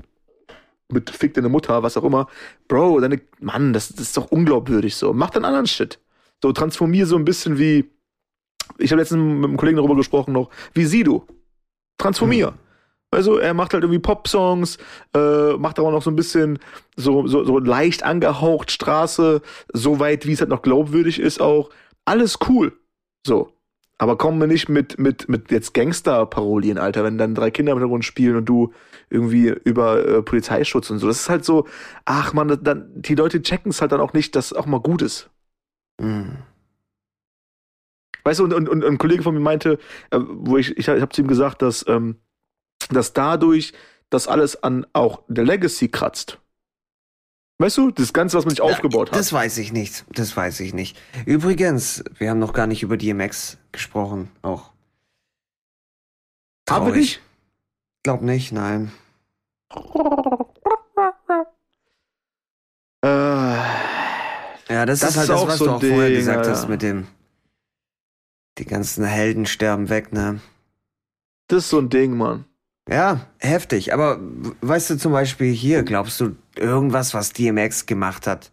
[0.89, 2.27] mit Fick deine Mutter, was auch immer.
[2.67, 5.13] Bro, deine, Mann, das, das ist doch unglaubwürdig so.
[5.13, 5.99] Mach dann anderen Shit.
[6.41, 7.89] So, transformier so ein bisschen wie,
[8.77, 11.25] ich habe letztens mit einem Kollegen darüber gesprochen noch, wie Sido.
[11.97, 12.53] Transformier.
[13.11, 14.77] Also er macht halt irgendwie Pop-Songs,
[15.15, 16.59] äh, macht aber noch so ein bisschen
[16.97, 21.69] so, so, so leicht angehaucht Straße, so weit, wie es halt noch glaubwürdig ist auch.
[22.03, 22.73] Alles cool.
[23.25, 23.51] So.
[23.97, 27.77] Aber kommen wir nicht mit, mit, mit jetzt Gangster-Parolien, Alter, wenn dann drei Kinder im
[27.77, 28.73] Hintergrund spielen und du
[29.09, 31.07] irgendwie über äh, Polizeischutz und so.
[31.07, 31.65] Das ist halt so,
[32.03, 35.01] ach man, dann, die Leute checken es halt dann auch nicht, dass auch mal gut
[35.01, 35.29] ist.
[36.01, 36.25] mh.
[38.25, 39.77] Weißt du, und, und, und ein Kollege von mir meinte,
[40.09, 42.17] äh, wo ich, ich, ich habe zu ihm gesagt, dass, ähm,
[42.89, 43.71] dass dadurch
[44.09, 46.39] das alles an auch der Legacy kratzt.
[47.59, 49.17] Weißt du, das Ganze, was man sich Na, aufgebaut hat.
[49.17, 50.05] Das weiß ich nicht.
[50.09, 50.97] Das weiß ich nicht.
[51.25, 54.29] Übrigens, wir haben noch gar nicht über DMX gesprochen.
[54.41, 54.71] Auch.
[56.69, 57.21] Haben wir nicht?
[58.03, 58.91] Glaub nicht, nein.
[63.03, 66.45] Äh, ja, das, das ist halt ist das, was so du auch Ding, vorher gesagt
[66.45, 66.51] ja.
[66.51, 67.07] hast mit dem.
[68.57, 70.39] Die ganzen Helden sterben weg, ne?
[71.47, 72.45] Das ist so ein Ding, Mann.
[72.89, 73.93] Ja, heftig.
[73.93, 74.19] Aber
[74.61, 78.51] weißt du zum Beispiel hier, glaubst du, irgendwas, was DMX gemacht hat,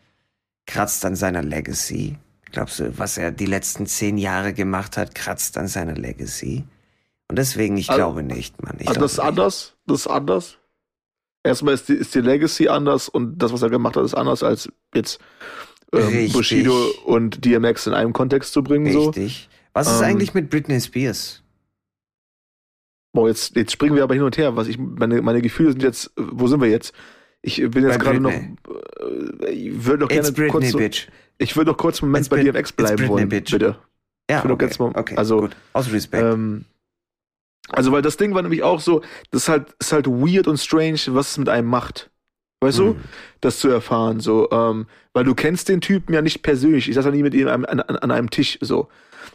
[0.67, 2.17] kratzt an seiner Legacy?
[2.51, 6.65] Glaubst du, was er die letzten zehn Jahre gemacht hat, kratzt an seiner Legacy?
[7.29, 8.77] Und deswegen, ich Also- glaube nicht, Mann.
[8.79, 9.27] Ich Also das ist nicht.
[9.27, 9.75] anders.
[9.87, 10.59] Das ist anders.
[11.45, 14.43] Erstmal ist die, ist die Legacy anders und das, was er gemacht hat, ist anders
[14.43, 15.19] als jetzt
[15.93, 16.33] ähm, Richtig.
[16.35, 18.93] Bushido und DMX in einem Kontext zu bringen.
[18.93, 19.13] So.
[19.75, 21.43] Was ist Ähm, eigentlich mit Britney Spears?
[23.15, 24.57] Boah, jetzt, jetzt springen wir aber hin und her.
[24.57, 26.95] Was ich, meine, meine Gefühle sind jetzt, wo sind wir jetzt?
[27.43, 31.09] Ich bin jetzt gerade noch, äh, ich würde noch It's gerne Britney, kurz, so, bitch.
[31.39, 33.51] ich würde noch kurz einen Moment It's bei Brit- DMX it's bleiben Britney, wollen, bitch.
[33.51, 33.77] bitte.
[34.31, 34.65] Ja, Ich okay.
[34.65, 35.57] jetzt mal- okay, also, gut.
[35.73, 36.23] Aus Respekt.
[36.23, 36.65] Ähm,
[37.69, 40.59] also, weil das Ding war nämlich auch so, das ist halt, ist halt weird und
[40.59, 42.11] strange, was es mit einem macht.
[42.61, 42.95] Weißt du?
[42.95, 43.01] Mhm.
[43.41, 46.89] Das zu erfahren, so, ähm, weil du kennst den Typen ja nicht persönlich.
[46.89, 48.89] Ich saß ja nie mit ihm an, an, an einem Tisch, so.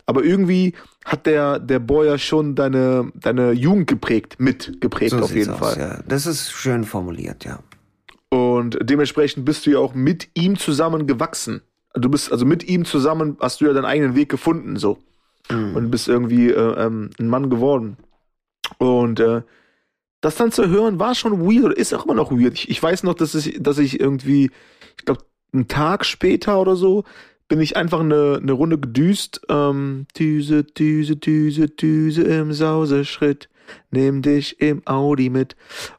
[0.05, 0.73] Aber irgendwie
[1.05, 5.59] hat der, der Boy ja schon deine, deine Jugend geprägt, mitgeprägt so auf jeden aus,
[5.59, 5.79] Fall.
[5.79, 5.99] Ja.
[6.07, 7.59] Das ist schön formuliert, ja.
[8.29, 11.61] Und dementsprechend bist du ja auch mit ihm zusammen gewachsen.
[11.93, 14.97] Du bist, also mit ihm zusammen hast du ja deinen eigenen Weg gefunden, so.
[15.49, 15.75] Mhm.
[15.75, 17.97] und bist irgendwie äh, ähm, ein Mann geworden.
[18.77, 19.41] Und äh,
[20.21, 22.53] das dann zu hören war schon weird oder ist auch immer noch weird.
[22.53, 24.51] Ich, ich weiß noch, dass ich, dass ich irgendwie,
[24.97, 25.21] ich glaube,
[25.53, 27.03] einen Tag später oder so,
[27.47, 29.41] bin ich einfach eine, eine Runde gedüst.
[29.49, 33.49] Ähm, Düse, Düse, Düse, Düse im Sauseschritt.
[33.91, 35.55] Nimm dich im Audi mit.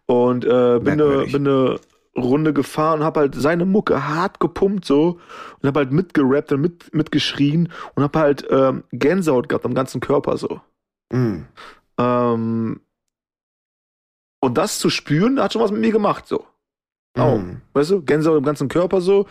[0.07, 1.81] Und äh, bin, eine, bin eine
[2.17, 5.21] Runde gefahren, hab halt seine Mucke hart gepumpt so
[5.61, 10.01] und hab halt mitgerappt und mit, mitgeschrien und hab halt ähm, Gänsehaut gehabt am ganzen
[10.01, 10.61] Körper so.
[11.13, 11.47] Mhm.
[11.99, 12.81] Ähm,
[14.41, 16.45] und das zu spüren, hat schon was mit mir gemacht so.
[17.17, 17.39] Auch.
[17.39, 17.63] Mhm.
[17.73, 19.27] Weißt du, Gänsehaut im ganzen Körper so.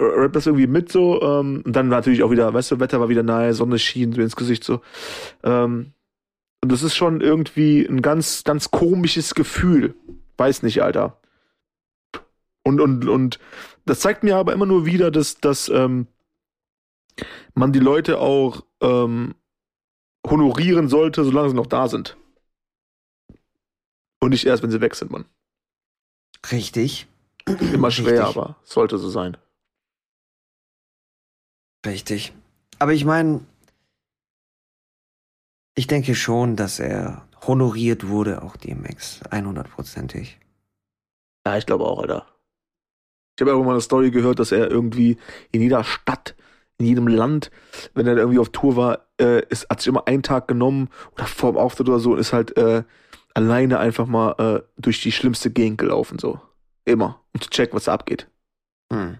[0.00, 1.20] Rap das irgendwie mit so.
[1.22, 4.20] Ähm, und dann natürlich auch wieder, weißt du, Wetter war wieder nahe, Sonne schien so
[4.20, 4.80] ins Gesicht so.
[5.42, 5.92] Ähm,
[6.62, 9.94] und das ist schon irgendwie ein ganz, ganz komisches Gefühl.
[10.36, 11.18] Weiß nicht, Alter.
[12.62, 13.38] Und, und, und
[13.86, 16.06] das zeigt mir aber immer nur wieder, dass, dass ähm,
[17.54, 19.34] man die Leute auch ähm,
[20.26, 22.16] honorieren sollte, solange sie noch da sind.
[24.20, 25.24] Und nicht erst, wenn sie weg sind, Mann.
[26.52, 27.06] Richtig.
[27.46, 28.36] Immer schwer, Richtig.
[28.36, 29.36] aber sollte so sein.
[31.86, 32.32] Richtig.
[32.78, 33.40] Aber ich meine,
[35.74, 39.22] ich denke schon, dass er honoriert wurde, auch DMX.
[39.30, 40.38] 100%ig.
[41.46, 42.26] Ja, ich glaube auch, Alter.
[43.36, 45.16] Ich habe irgendwann mal eine Story gehört, dass er irgendwie
[45.50, 46.36] in jeder Stadt,
[46.78, 47.50] in jedem Land,
[47.94, 51.24] wenn er irgendwie auf Tour war, äh, ist, hat sich immer einen Tag genommen oder
[51.26, 52.82] vorm Auftritt oder so und ist halt äh,
[53.32, 56.40] alleine einfach mal äh, durch die schlimmste Gegend gelaufen, so.
[56.84, 57.20] Immer.
[57.32, 58.28] Um zu checken, was da abgeht.
[58.92, 59.18] Hm.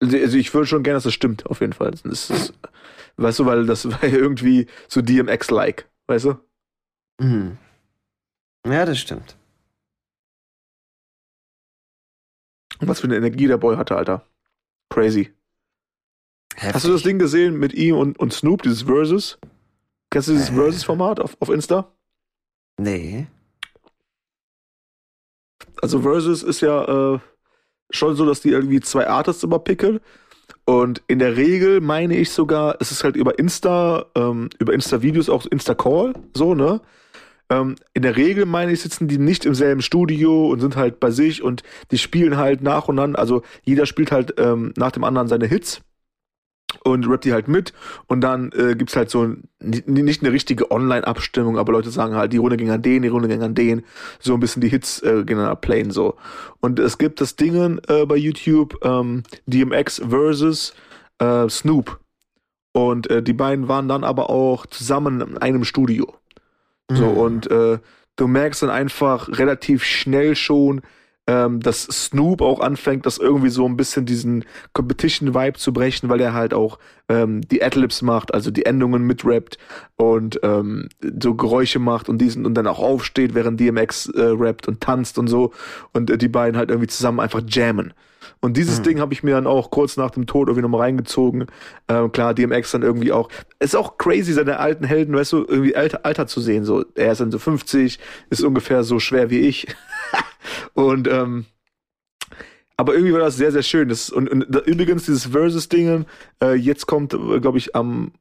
[0.00, 1.90] Also also ich würde schon gerne, dass das stimmt, auf jeden Fall.
[1.90, 2.54] Das ist,
[3.16, 6.38] weißt du, weil das war ja irgendwie so DMX-like, weißt du?
[7.20, 7.58] Mhm.
[8.66, 9.36] Ja, das stimmt.
[12.80, 14.24] Und was für eine Energie der Boy hatte, Alter.
[14.90, 15.32] Crazy.
[16.54, 16.74] Heftig.
[16.74, 19.38] Hast du das Ding gesehen mit ihm und, und Snoop, dieses Versus?
[20.10, 20.54] Kennst du dieses Äh.
[20.54, 21.92] Versus-Format auf, auf Insta?
[22.78, 23.26] Nee.
[25.82, 27.20] Also Versus ist ja äh,
[27.90, 30.00] schon so, dass die irgendwie zwei Artists immer picken.
[30.64, 35.30] Und in der Regel meine ich sogar, es ist halt über Insta, ähm, über Insta-Videos,
[35.30, 36.80] auch Insta-Call, so, ne?
[37.50, 41.00] Ähm, in der Regel meine ich, sitzen die nicht im selben Studio und sind halt
[41.00, 44.92] bei sich und die spielen halt nach und nach, also jeder spielt halt ähm, nach
[44.92, 45.80] dem anderen seine Hits
[46.84, 47.72] und rappt die halt mit
[48.06, 52.14] und dann äh, gibt's halt so ein, ni- nicht eine richtige Online-Abstimmung, aber Leute sagen
[52.14, 53.84] halt, die Runde ging an den, die Runde ging an den,
[54.20, 56.16] so ein bisschen die Hits äh, gegeneinander playen so.
[56.60, 60.74] Und es gibt das Ding äh, bei YouTube, ähm, DMX versus
[61.18, 62.00] äh, Snoop.
[62.72, 66.14] Und äh, die beiden waren dann aber auch zusammen in einem Studio.
[66.90, 67.16] So, Mhm.
[67.16, 67.78] und äh,
[68.16, 70.82] du merkst dann einfach relativ schnell schon,
[71.28, 76.22] ähm, dass Snoop auch anfängt, das irgendwie so ein bisschen diesen Competition-Vibe zu brechen, weil
[76.22, 76.78] er halt auch
[77.10, 79.58] ähm, die Adlibs macht, also die Endungen mitrappt
[79.96, 80.88] und ähm,
[81.22, 85.18] so Geräusche macht und diesen und dann auch aufsteht, während DMX äh, rappt und tanzt
[85.18, 85.52] und so
[85.92, 87.92] und äh, die beiden halt irgendwie zusammen einfach jammen.
[88.40, 88.82] Und dieses Mhm.
[88.84, 91.46] Ding habe ich mir dann auch kurz nach dem Tod irgendwie nochmal reingezogen.
[91.88, 93.28] Ähm, klar, DMX dann irgendwie auch.
[93.58, 96.64] Ist auch crazy, seine alten Helden, weißt du, irgendwie alter, alter zu sehen.
[96.64, 97.98] So, er ist dann so 50,
[98.30, 99.66] ist ungefähr so schwer wie ich.
[100.74, 101.46] und ähm,
[102.76, 103.88] aber irgendwie war das sehr, sehr schön.
[103.88, 106.06] Das, und, und übrigens, dieses Versus-Ding,
[106.40, 108.12] äh, jetzt kommt, glaube ich, am,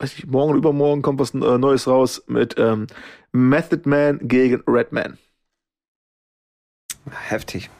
[0.00, 2.88] weiß ich, morgen oder übermorgen kommt was äh, Neues raus mit ähm,
[3.30, 5.18] Method Man gegen Redman.
[7.10, 7.70] Heftig.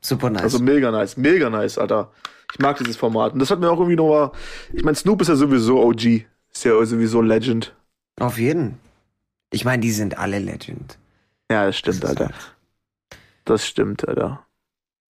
[0.00, 0.42] Super nice.
[0.42, 2.10] Also mega nice, mega nice, Alter.
[2.52, 3.32] Ich mag dieses Format.
[3.32, 4.32] Und das hat mir auch irgendwie nochmal.
[4.72, 6.26] Ich meine, Snoop ist ja sowieso OG.
[6.52, 7.74] Ist ja sowieso Legend.
[8.18, 8.78] Auf jeden.
[9.52, 10.98] Ich meine, die sind alle Legend.
[11.50, 12.24] Ja, das stimmt, das Alter.
[12.26, 12.56] Halt.
[13.44, 14.46] Das stimmt, Alter.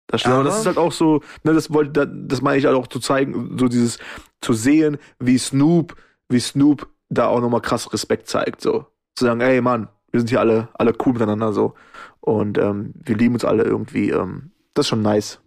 [0.06, 2.76] Das, stimmt, aber das ist halt auch so, ne, das wollte, das meine ich halt
[2.76, 3.98] auch zu zeigen, so dieses,
[4.40, 5.96] zu sehen, wie Snoop,
[6.28, 8.86] wie Snoop da auch nochmal krass Respekt zeigt, so.
[9.16, 11.74] Zu sagen, ey Mann, wir sind hier alle, alle cool miteinander, so.
[12.20, 14.10] Und ähm, wir lieben uns alle irgendwie.
[14.10, 15.38] Ähm, das ist schon nice.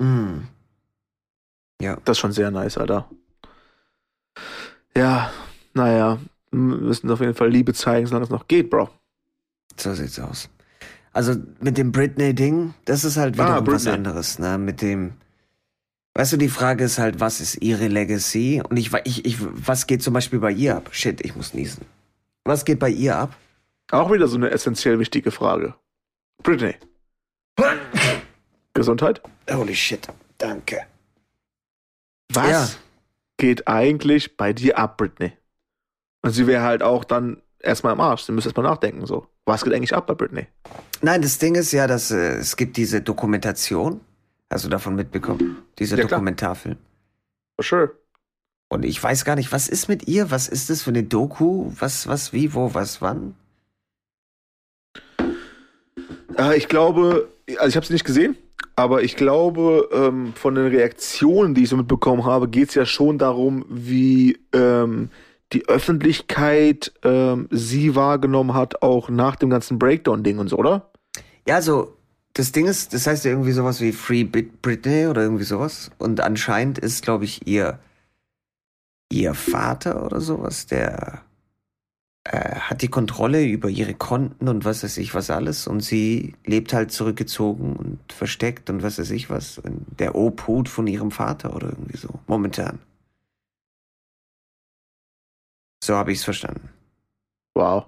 [0.00, 0.40] Mm.
[1.80, 1.96] Ja.
[2.04, 3.08] Das ist schon sehr nice, Alter.
[4.96, 5.30] Ja,
[5.74, 6.18] naja,
[6.50, 8.88] wir müssen auf jeden Fall Liebe zeigen, solange es noch geht, Bro.
[9.78, 10.48] So sieht's aus.
[11.12, 14.58] Also mit dem Britney-Ding, das ist halt wieder ah, was anderes, ne?
[14.58, 15.14] Mit dem,
[16.14, 18.62] weißt du, die Frage ist halt, was ist ihre Legacy?
[18.68, 20.88] Und ich, ich, ich, was geht zum Beispiel bei ihr ab?
[20.92, 21.86] Shit, ich muss niesen.
[22.44, 23.36] Was geht bei ihr ab?
[23.90, 25.74] Auch wieder so eine essentiell wichtige Frage.
[26.42, 26.74] Britney.
[28.76, 29.20] Gesundheit?
[29.50, 30.06] Holy shit,
[30.38, 30.82] danke.
[32.32, 32.68] Was ja.
[33.36, 35.32] geht eigentlich bei dir ab, Britney?
[36.22, 38.22] Und sie wäre halt auch dann erstmal im Arsch.
[38.22, 39.26] Sie müsste erstmal nachdenken, so.
[39.44, 40.46] Was geht eigentlich ab bei Britney?
[41.02, 44.00] Nein, das Ding ist ja, dass äh, es gibt diese Dokumentation.
[44.50, 45.62] Hast du davon mitbekommen?
[45.78, 46.76] Dieser ja, Dokumentarfilm.
[47.56, 47.90] For sure.
[48.68, 50.30] Und ich weiß gar nicht, was ist mit ihr?
[50.30, 51.70] Was ist das für eine Doku?
[51.78, 53.36] Was, was, wie, wo, was, wann?
[56.36, 58.36] Äh, ich glaube, also ich habe sie nicht gesehen,
[58.74, 62.84] aber ich glaube, ähm, von den Reaktionen, die ich so mitbekommen habe, geht es ja
[62.84, 65.10] schon darum, wie ähm,
[65.52, 70.90] die Öffentlichkeit ähm, sie wahrgenommen hat, auch nach dem ganzen Breakdown-Ding und so, oder?
[71.46, 71.96] Ja, so,
[72.34, 75.90] das Ding ist, das heißt ja irgendwie sowas wie Free Britney oder irgendwie sowas.
[75.98, 77.78] Und anscheinend ist, glaube ich, ihr,
[79.10, 81.22] ihr Vater oder sowas, der
[82.26, 86.34] äh, hat die Kontrolle über ihre Konten und was weiß ich was alles und sie
[86.44, 89.60] lebt halt zurückgezogen und versteckt und was weiß ich was.
[89.64, 92.20] Der Obhut von ihrem Vater oder irgendwie so.
[92.26, 92.80] Momentan.
[95.82, 96.68] So habe ich es verstanden.
[97.54, 97.86] Wow.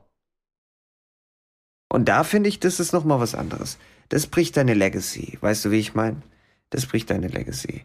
[1.90, 3.79] Und da finde ich, das ist nochmal was anderes.
[4.09, 5.38] Das bricht deine Legacy.
[5.40, 6.22] Weißt du, wie ich meine?
[6.70, 7.85] Das bricht deine Legacy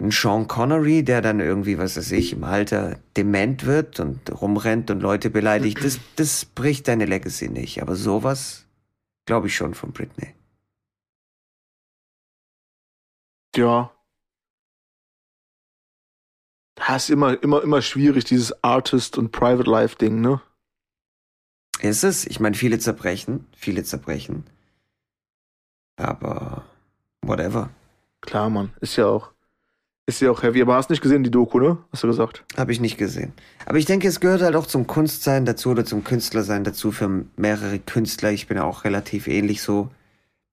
[0.00, 4.90] ein Sean Connery, der dann irgendwie, was weiß ich, im Alter dement wird und rumrennt
[4.90, 7.82] und Leute beleidigt, das, das bricht deine Legacy nicht.
[7.82, 8.66] Aber sowas
[9.26, 10.34] glaube ich schon von Britney.
[13.54, 13.92] Ja.
[16.76, 20.40] Das ist immer, immer, immer schwierig, dieses Artist- und Private-Life-Ding, ne?
[21.82, 22.26] Ist es?
[22.26, 24.44] Ich meine, viele zerbrechen, viele zerbrechen.
[25.96, 26.64] Aber
[27.22, 27.70] whatever.
[28.22, 28.72] Klar, Mann.
[28.80, 29.32] Ist ja auch.
[30.10, 31.78] Ist ja auch heavy, aber hast nicht gesehen, die Doku, ne?
[31.92, 32.42] Hast du gesagt?
[32.56, 33.32] Habe ich nicht gesehen.
[33.64, 37.26] Aber ich denke, es gehört halt auch zum Kunstsein dazu oder zum Künstlersein dazu für
[37.36, 38.32] mehrere Künstler.
[38.32, 39.88] Ich bin ja auch relativ ähnlich so,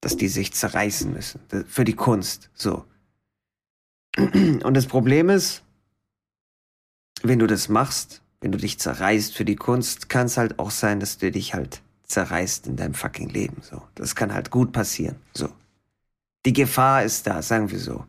[0.00, 1.40] dass die sich zerreißen müssen.
[1.66, 2.84] Für die Kunst, so.
[4.16, 5.64] Und das Problem ist,
[7.24, 10.70] wenn du das machst, wenn du dich zerreißt für die Kunst, kann es halt auch
[10.70, 13.82] sein, dass du dich halt zerreißt in deinem fucking Leben, so.
[13.96, 15.48] Das kann halt gut passieren, so.
[16.46, 18.04] Die Gefahr ist da, sagen wir so.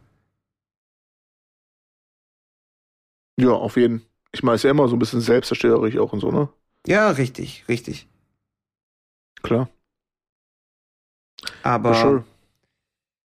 [3.40, 4.06] Ja, auf jeden.
[4.32, 6.50] Ich meine, es ist ja immer so ein bisschen selbstzerstörerisch auch und so, ne?
[6.86, 8.08] Ja, richtig, richtig.
[9.42, 9.70] Klar.
[11.64, 11.94] Aber.
[11.94, 12.24] Sure.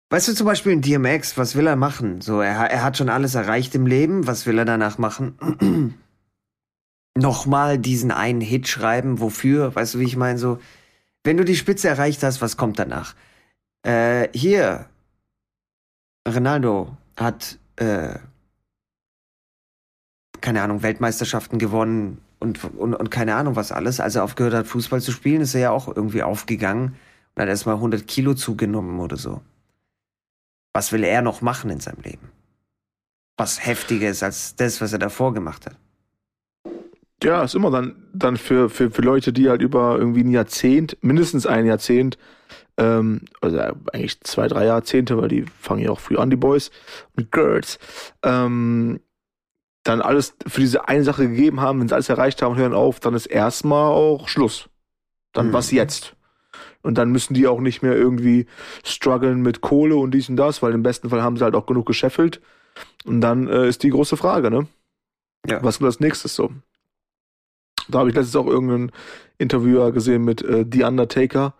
[0.09, 2.19] Weißt du zum Beispiel in DMX, was will er machen?
[2.19, 5.97] So, er, er hat schon alles erreicht im Leben, was will er danach machen?
[7.17, 9.73] Nochmal diesen einen Hit schreiben, wofür?
[9.73, 10.37] Weißt du, wie ich meine?
[10.37, 10.59] So,
[11.23, 13.15] wenn du die Spitze erreicht hast, was kommt danach?
[13.83, 14.89] Äh, hier,
[16.27, 18.19] Ronaldo hat äh,
[20.41, 23.99] keine Ahnung, Weltmeisterschaften gewonnen und, und, und keine Ahnung was alles.
[23.99, 26.95] Als er aufgehört hat, Fußball zu spielen, ist er ja auch irgendwie aufgegangen
[27.35, 29.41] und hat erstmal 100 Kilo zugenommen oder so.
[30.73, 32.29] Was will er noch machen in seinem Leben?
[33.37, 35.75] Was heftiger ist als das, was er davor gemacht hat.
[37.23, 40.97] Ja, ist immer dann, dann für, für, für Leute, die halt über irgendwie ein Jahrzehnt,
[41.01, 42.17] mindestens ein Jahrzehnt,
[42.77, 46.71] ähm, also eigentlich zwei, drei Jahrzehnte, weil die fangen ja auch früh an, die Boys
[47.15, 47.77] und Girls,
[48.23, 48.99] ähm,
[49.83, 52.99] dann alles für diese eine Sache gegeben haben, wenn sie alles erreicht haben hören auf,
[52.99, 54.69] dann ist erstmal auch Schluss.
[55.33, 55.53] Dann mhm.
[55.53, 56.15] was jetzt?
[56.83, 58.47] Und dann müssen die auch nicht mehr irgendwie
[58.83, 61.65] strugglen mit Kohle und dies und das, weil im besten Fall haben sie halt auch
[61.65, 62.41] genug gescheffelt.
[63.05, 64.67] Und dann äh, ist die große Frage, ne?
[65.47, 65.63] Ja.
[65.63, 66.51] Was kommt als nächstes so?
[67.87, 68.91] Da habe ich letztens auch irgendeinen
[69.37, 71.55] Interviewer gesehen mit äh, The Undertaker.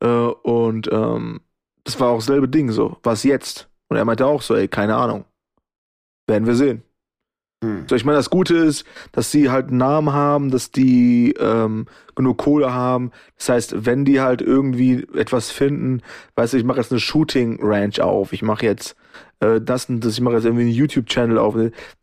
[0.00, 1.40] Äh, und ähm,
[1.84, 2.98] das war auch dasselbe Ding so.
[3.02, 3.68] Was jetzt?
[3.88, 5.24] Und er meinte auch so, ey, keine Ahnung.
[6.26, 6.82] Werden wir sehen.
[7.62, 7.84] Hm.
[7.88, 11.86] So, ich meine, das Gute ist, dass sie halt einen Namen haben, dass die ähm,
[12.16, 13.12] genug Kohle haben.
[13.38, 16.02] Das heißt, wenn die halt irgendwie etwas finden,
[16.34, 18.96] weißt du, ich mache jetzt eine Shooting Ranch auf, ich mache jetzt
[19.40, 21.54] äh, das und das, ich mache jetzt irgendwie einen YouTube-Channel auf,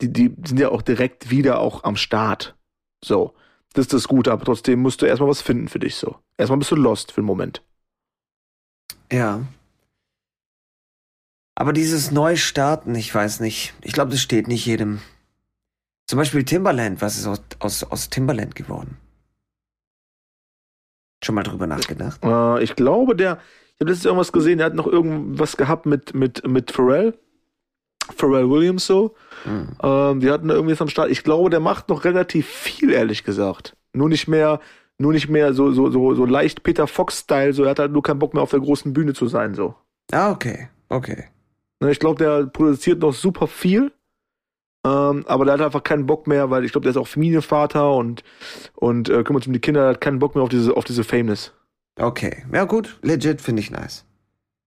[0.02, 2.56] die, die sind ja auch direkt wieder auch am Start.
[3.04, 3.34] So.
[3.74, 6.16] Das ist das Gute, aber trotzdem musst du erstmal was finden für dich so.
[6.38, 7.62] Erstmal bist du lost für einen Moment.
[9.12, 9.42] Ja.
[11.54, 13.74] Aber dieses Neustarten, ich weiß nicht.
[13.82, 15.02] Ich glaube, das steht nicht jedem.
[16.10, 18.98] Zum Beispiel Timberland, was ist aus, aus, aus Timberland geworden?
[21.24, 22.20] Schon mal drüber nachgedacht?
[22.24, 23.38] Äh, ich glaube, der,
[23.76, 27.14] ich habe letztens irgendwas gesehen, der hat noch irgendwas gehabt mit, mit, mit Pharrell.
[28.18, 29.14] Pharrell Williams so.
[29.46, 29.68] Mhm.
[29.84, 31.12] Ähm, die hatten irgendwie was am Start.
[31.12, 33.78] Ich glaube, der macht noch relativ viel, ehrlich gesagt.
[33.94, 34.62] Nur nicht mehr,
[34.98, 38.02] nur nicht mehr so, so, so, so leicht Peter Fox-Style, so er hat halt nur
[38.02, 39.76] keinen Bock mehr auf der großen Bühne zu sein, so.
[40.12, 41.26] Ah, okay, okay.
[41.82, 43.92] Ne, ich glaube, der produziert noch super viel.
[44.86, 47.94] Ähm, aber der hat einfach keinen Bock mehr, weil ich glaube, der ist auch Familienvater
[47.94, 48.24] und,
[48.76, 50.86] und äh, kümmert sich um die Kinder, der hat keinen Bock mehr auf diese, auf
[50.86, 51.54] diese Fakeness.
[51.98, 52.46] Okay.
[52.54, 52.98] Ja, gut.
[53.02, 54.06] Legit finde ich nice.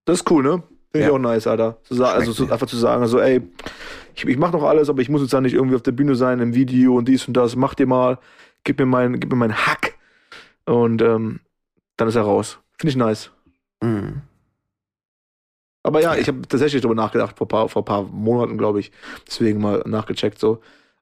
[0.05, 0.63] Das ist cool, ne?
[0.91, 1.07] Finde ja.
[1.07, 1.79] ich auch nice, Alter.
[1.85, 3.41] Zu also zu, einfach zu sagen, also, ey,
[4.15, 6.15] ich, ich mach noch alles, aber ich muss jetzt da nicht irgendwie auf der Bühne
[6.15, 7.57] sein, im Video und dies und das.
[7.57, 8.19] Mach dir mal,
[8.65, 9.95] gib mir mein, gib mir meinen Hack.
[10.67, 11.41] Und ähm,
[11.97, 12.59] dann ist er raus.
[12.79, 13.31] Finde ich nice.
[13.83, 14.23] Mhm.
[15.83, 18.93] Aber ja, ich habe tatsächlich darüber nachgedacht, vor paar, vor paar Monaten, glaube ich.
[19.27, 20.61] Deswegen mal nachgecheckt so.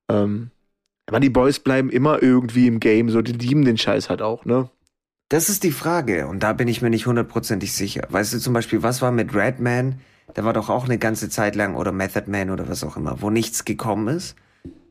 [0.08, 0.50] Ähm,
[1.06, 4.44] aber die Boys bleiben immer irgendwie im Game, so, die lieben den Scheiß halt auch,
[4.44, 4.70] ne?
[5.28, 8.06] Das ist die Frage und da bin ich mir nicht hundertprozentig sicher.
[8.08, 10.00] Weißt du zum Beispiel, was war mit Redman?
[10.34, 13.22] Da war doch auch eine ganze Zeit lang, oder Method Man oder was auch immer,
[13.22, 14.36] wo nichts gekommen ist.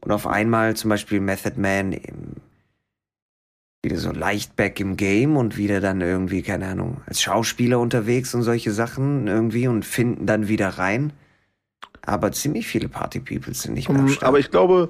[0.02, 2.36] Und auf einmal zum Beispiel Method Man im
[3.82, 8.34] wieder so leicht back im Game und wieder dann irgendwie, keine Ahnung, als Schauspieler unterwegs
[8.36, 11.14] und solche Sachen irgendwie und finden dann wieder rein.
[12.02, 14.24] Aber ziemlich viele Party People sind nicht mehr am Start.
[14.24, 14.90] Aber ich glaube,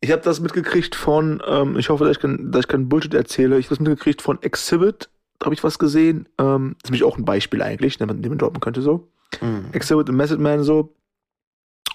[0.00, 3.12] ich habe das mitgekriegt von, ähm, ich hoffe, dass ich, kein, dass ich keinen Bullshit
[3.12, 6.28] erzähle, ich habe das mitgekriegt von Exhibit, da habe ich was gesehen.
[6.38, 9.08] Ähm, das ist nämlich auch ein Beispiel eigentlich, den man, den man droppen könnte so.
[9.40, 9.66] Mhm.
[9.72, 10.94] Exhibit und Method Man so.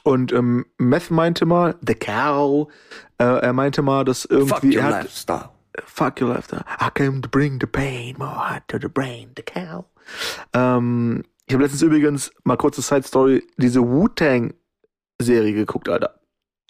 [0.03, 2.67] Und ähm, Meth meinte mal, The Cow,
[3.17, 4.53] äh, er meinte mal, dass irgendwie.
[4.53, 5.54] Fuck your er hat, lifestyle
[5.85, 6.63] fuck your lifestyle.
[6.79, 9.85] I came to bring the pain more heart to the brain, the cow.
[10.53, 14.53] Ähm, ich habe letztens übrigens mal kurze Side Story diese Wu-Tang
[15.21, 16.19] Serie geguckt, Alter.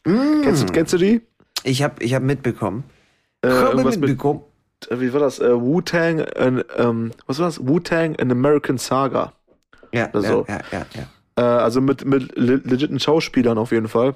[0.06, 0.42] Mm.
[0.44, 1.22] Kennst, du, kennst du die?
[1.64, 2.84] Ich habe ich hab mitbekommen.
[3.42, 4.44] Äh, irgendwas mitbekommen.
[4.82, 5.40] Mit, äh, wie war das?
[5.40, 7.66] Äh, Wu-Tang, äh, ähm, was war das?
[7.66, 9.34] Wu-Tang, an American Saga.
[9.92, 10.46] Ja, Oder so.
[10.48, 10.86] ja, ja, ja.
[10.94, 11.08] ja.
[11.38, 14.16] Äh, also mit, mit legiten Schauspielern auf jeden Fall.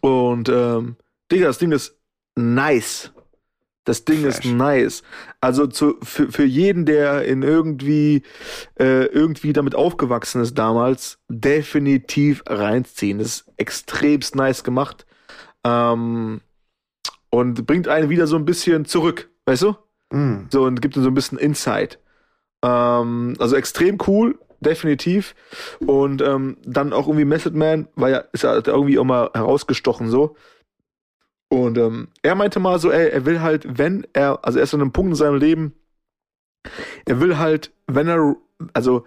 [0.00, 0.96] Und, ähm,
[1.30, 1.96] Digga, das Ding ist
[2.36, 3.12] nice.
[3.84, 4.38] Das Ding Fresh.
[4.38, 5.02] ist nice.
[5.40, 8.22] Also zu, für, für jeden, der in irgendwie,
[8.78, 13.18] äh, irgendwie damit aufgewachsen ist damals, definitiv reinziehen.
[13.18, 15.04] Das ist extremst nice gemacht.
[15.64, 16.40] Ähm,
[17.30, 19.76] und bringt einen wieder so ein bisschen zurück, weißt du?
[20.10, 20.48] Mm.
[20.50, 21.98] So und gibt uns so ein bisschen Insight.
[22.62, 25.34] Ähm, also extrem cool, definitiv.
[25.80, 30.10] Und ähm, dann auch irgendwie Method Man, war ja, ist ja irgendwie auch mal herausgestochen
[30.10, 30.36] so.
[31.52, 34.72] Und ähm, er meinte mal so, ey, er will halt, wenn er, also er ist
[34.72, 35.74] an einem Punkt in seinem Leben,
[37.04, 38.36] er will halt, wenn er,
[38.72, 39.04] also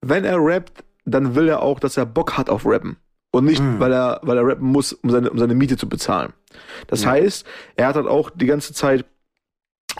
[0.00, 2.98] wenn er rappt, dann will er auch, dass er Bock hat auf Rappen.
[3.32, 3.80] Und nicht, mhm.
[3.80, 6.32] weil er, weil er rappen muss, um seine, um seine Miete zu bezahlen.
[6.86, 7.10] Das ja.
[7.10, 9.04] heißt, er hat halt auch die ganze Zeit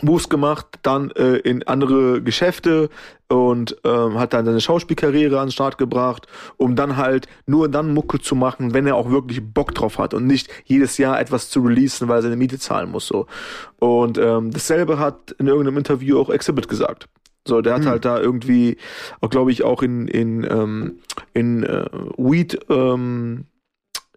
[0.01, 2.89] Moves gemacht, dann äh, in andere Geschäfte
[3.27, 7.93] und ähm, hat dann seine Schauspielkarriere an den Start gebracht, um dann halt nur dann
[7.93, 11.49] Mucke zu machen, wenn er auch wirklich Bock drauf hat und nicht jedes Jahr etwas
[11.49, 13.27] zu releasen, weil er seine Miete zahlen muss so.
[13.79, 17.07] Und ähm, dasselbe hat in irgendeinem Interview auch Exhibit gesagt.
[17.47, 17.89] So, der hat hm.
[17.89, 18.77] halt da irgendwie,
[19.29, 20.99] glaube ich, auch in in ähm,
[21.33, 21.85] in äh,
[22.17, 23.45] Weed ähm,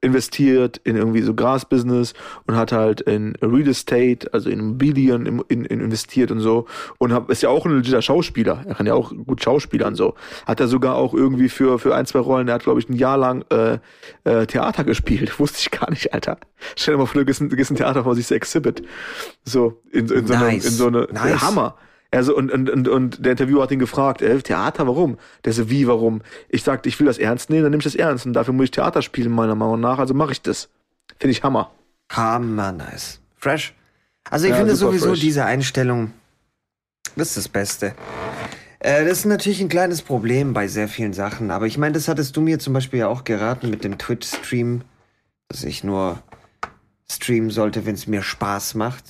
[0.03, 2.13] investiert in irgendwie so Gras-Business
[2.47, 6.67] und hat halt in Real Estate, also in Immobilien in, in, in investiert und so
[6.99, 8.65] und hab, ist ja auch ein legiter Schauspieler.
[8.67, 10.15] Er kann ja auch gut Schauspielern so.
[10.45, 12.97] Hat er sogar auch irgendwie für für ein zwei Rollen, er hat glaube ich ein
[12.97, 13.79] Jahr lang äh,
[14.25, 15.39] äh, Theater gespielt.
[15.39, 16.39] Wusste ich gar nicht, Alter.
[16.77, 18.83] Stell dir mal vor, du gehst ein, gehst ein Theater vor, siehst Exhibit.
[19.45, 20.43] So in, in so nice.
[20.43, 21.41] eine, in so eine nice.
[21.41, 21.77] Hammer.
[22.15, 25.19] Also und, und, und, und der Interviewer hat ihn gefragt, äh, Theater, warum?
[25.45, 26.21] Der so, wie, warum?
[26.51, 28.27] Ich sagte, ich will das ernst nehmen, dann nehme ich das ernst.
[28.27, 29.99] Und dafür muss ich Theater spielen, meiner Meinung nach.
[29.99, 30.69] Also mache ich das.
[31.19, 31.71] Finde ich Hammer.
[32.11, 33.21] Hammer, nice.
[33.37, 33.75] Fresh.
[34.31, 35.21] Also ich ja, finde sowieso fresh.
[35.21, 36.13] diese Einstellung,
[37.17, 37.95] das ist das Beste.
[38.79, 41.51] Äh, das ist natürlich ein kleines Problem bei sehr vielen Sachen.
[41.51, 44.83] Aber ich meine, das hattest du mir zum Beispiel ja auch geraten mit dem Twitch-Stream,
[45.49, 46.23] dass ich nur
[47.11, 49.05] streamen sollte, wenn es mir Spaß macht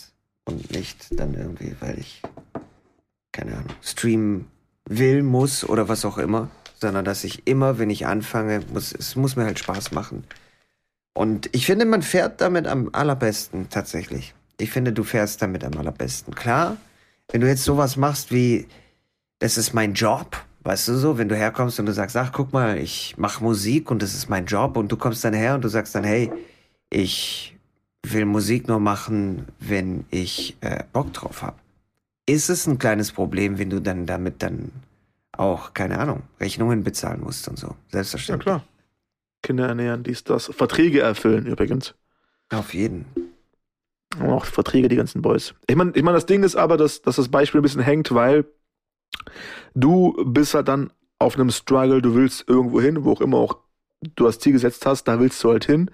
[0.44, 2.22] und nicht dann irgendwie, weil ich
[3.32, 4.46] keine Ahnung, streamen
[4.86, 9.16] will, muss oder was auch immer, sondern dass ich immer, wenn ich anfange, muss, es
[9.16, 10.24] muss mir halt Spaß machen.
[11.14, 14.34] Und ich finde, man fährt damit am allerbesten tatsächlich.
[14.58, 16.34] Ich finde, du fährst damit am allerbesten.
[16.34, 16.76] Klar,
[17.30, 18.66] wenn du jetzt sowas machst wie,
[19.38, 22.52] das ist mein Job, weißt du so, wenn du herkommst und du sagst, ach, guck
[22.52, 25.64] mal, ich mache Musik und das ist mein Job und du kommst dann her und
[25.64, 26.32] du sagst dann, hey,
[26.90, 27.56] ich
[28.02, 31.61] will Musik nur machen, wenn ich äh, Bock drauf habe.
[32.26, 34.70] Ist es ein kleines Problem, wenn du dann damit dann
[35.32, 37.74] auch, keine Ahnung, Rechnungen bezahlen musst und so.
[37.90, 38.46] Selbstverständlich.
[38.46, 38.68] Ja, klar.
[39.42, 40.46] Kinder ernähren, dies, das.
[40.46, 41.94] Verträge erfüllen übrigens.
[42.50, 43.06] Auf jeden.
[44.20, 45.54] Auch Verträge, die ganzen Boys.
[45.66, 48.14] Ich meine, ich mein, das Ding ist aber, dass, dass das Beispiel ein bisschen hängt,
[48.14, 48.44] weil
[49.74, 53.58] du bist halt dann auf einem Struggle, du willst irgendwo hin, wo auch immer auch
[54.02, 55.90] du das Ziel gesetzt hast, da willst du halt hin.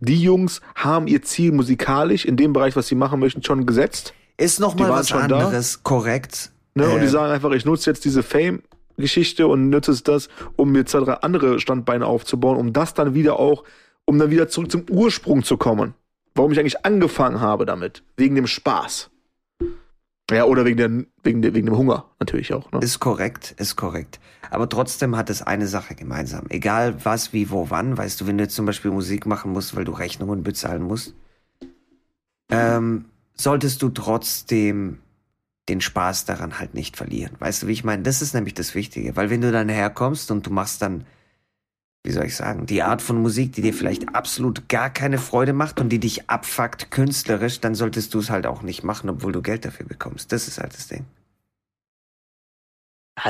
[0.00, 4.14] Die Jungs haben ihr Ziel musikalisch in dem Bereich, was sie machen möchten, schon gesetzt.
[4.40, 5.80] Ist nochmal was anderes, da.
[5.82, 6.50] korrekt.
[6.74, 6.84] Ne?
[6.84, 6.94] Äh.
[6.94, 7.10] Und die äh.
[7.10, 11.14] sagen einfach, ich nutze jetzt diese Fame-Geschichte und nutze es das, um mir zwei, drei
[11.14, 13.64] andere Standbeine aufzubauen, um das dann wieder auch,
[14.04, 15.94] um dann wieder zurück zum Ursprung zu kommen
[16.34, 18.02] warum ich eigentlich angefangen habe damit.
[18.16, 19.10] Wegen dem Spaß.
[20.30, 20.90] Ja, oder wegen, der,
[21.24, 22.70] wegen, der, wegen dem Hunger natürlich auch.
[22.70, 22.78] Ne?
[22.80, 24.20] Ist korrekt, ist korrekt.
[24.48, 26.46] Aber trotzdem hat es eine Sache gemeinsam.
[26.50, 27.98] Egal was, wie, wo, wann.
[27.98, 31.14] Weißt du, wenn du jetzt zum Beispiel Musik machen musst, weil du Rechnungen bezahlen musst,
[32.48, 33.06] ähm,
[33.42, 34.98] solltest du trotzdem
[35.68, 37.36] den Spaß daran halt nicht verlieren.
[37.38, 38.02] Weißt du, wie ich meine?
[38.02, 39.16] Das ist nämlich das Wichtige.
[39.16, 41.04] Weil wenn du dann herkommst und du machst dann
[42.02, 45.52] wie soll ich sagen, die Art von Musik, die dir vielleicht absolut gar keine Freude
[45.52, 49.32] macht und die dich abfuckt künstlerisch, dann solltest du es halt auch nicht machen, obwohl
[49.32, 50.32] du Geld dafür bekommst.
[50.32, 51.04] Das ist halt das Ding.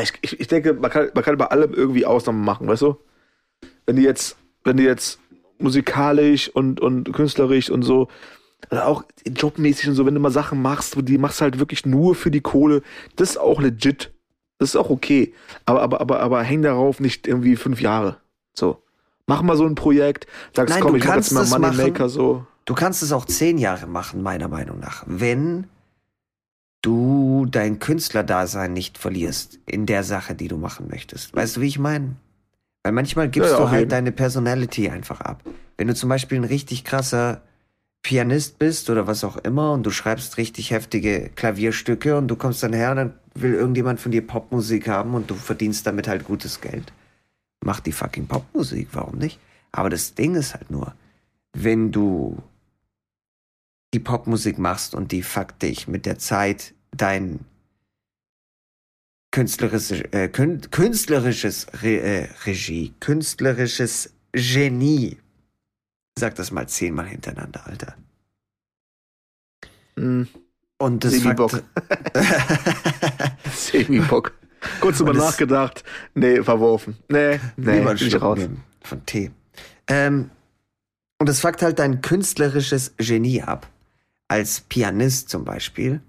[0.00, 2.96] Ich, ich, ich denke, man kann, man kann bei allem irgendwie Ausnahmen machen, weißt du?
[3.86, 5.18] Wenn die jetzt, wenn die jetzt
[5.58, 8.06] musikalisch und, und künstlerisch und so,
[8.70, 11.86] oder auch jobmäßig und so, wenn du mal Sachen machst, die machst du halt wirklich
[11.86, 12.82] nur für die Kohle,
[13.16, 14.12] das ist auch legit.
[14.58, 15.32] Das ist auch okay.
[15.64, 18.18] Aber, aber, aber, aber häng darauf nicht irgendwie fünf Jahre.
[18.52, 18.82] So.
[19.26, 22.44] Mach mal so ein Projekt, sagst, Nein, komm, ich mach jetzt mal Moneymaker so.
[22.66, 25.04] Du kannst es auch zehn Jahre machen, meiner Meinung nach.
[25.06, 25.66] Wenn
[26.82, 31.34] du dein Künstlerdasein nicht verlierst in der Sache, die du machen möchtest.
[31.34, 32.16] Weißt du, wie ich meine?
[32.82, 33.90] Weil manchmal gibst ja, du halt jeden.
[33.90, 35.42] deine Personality einfach ab.
[35.76, 37.42] Wenn du zum Beispiel ein richtig krasser
[38.03, 42.62] Pianist bist oder was auch immer und du schreibst richtig heftige Klavierstücke und du kommst
[42.62, 46.24] dann her und dann will irgendjemand von dir Popmusik haben und du verdienst damit halt
[46.24, 46.92] gutes Geld
[47.64, 49.38] mach die fucking Popmusik, warum nicht?
[49.72, 50.94] Aber das Ding ist halt nur,
[51.53, 52.42] wenn du
[53.94, 57.40] die Popmusik machst und die fuckt dich mit der Zeit dein
[59.32, 65.18] künstlerisches, äh, künstlerisches Re, äh, Regie, künstlerisches Genie.
[66.20, 67.96] Sag das mal zehnmal hintereinander, Alter.
[69.96, 70.24] Mm.
[70.76, 71.62] Und das Semi-Bock.
[73.54, 74.34] Semi-Bock.
[74.80, 75.82] Kurz drüber nachgedacht.
[76.14, 76.98] Nee, verworfen.
[77.08, 78.40] Nee, nee, bin ich raus.
[78.82, 79.30] Von Tee.
[79.86, 80.30] Ähm,
[81.18, 83.70] und das fuckt halt dein künstlerisches Genie ab.
[84.28, 86.02] Als Pianist zum Beispiel,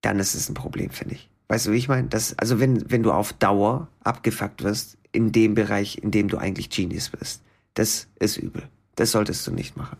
[0.00, 1.30] dann ist es ein Problem, finde ich.
[1.46, 2.08] Weißt du, wie ich meine?
[2.10, 6.68] Also wenn, wenn du auf Dauer abgefuckt wirst in dem Bereich, in dem du eigentlich
[6.68, 7.42] Genius bist,
[7.74, 8.68] das ist übel.
[8.96, 9.98] Das solltest du nicht machen.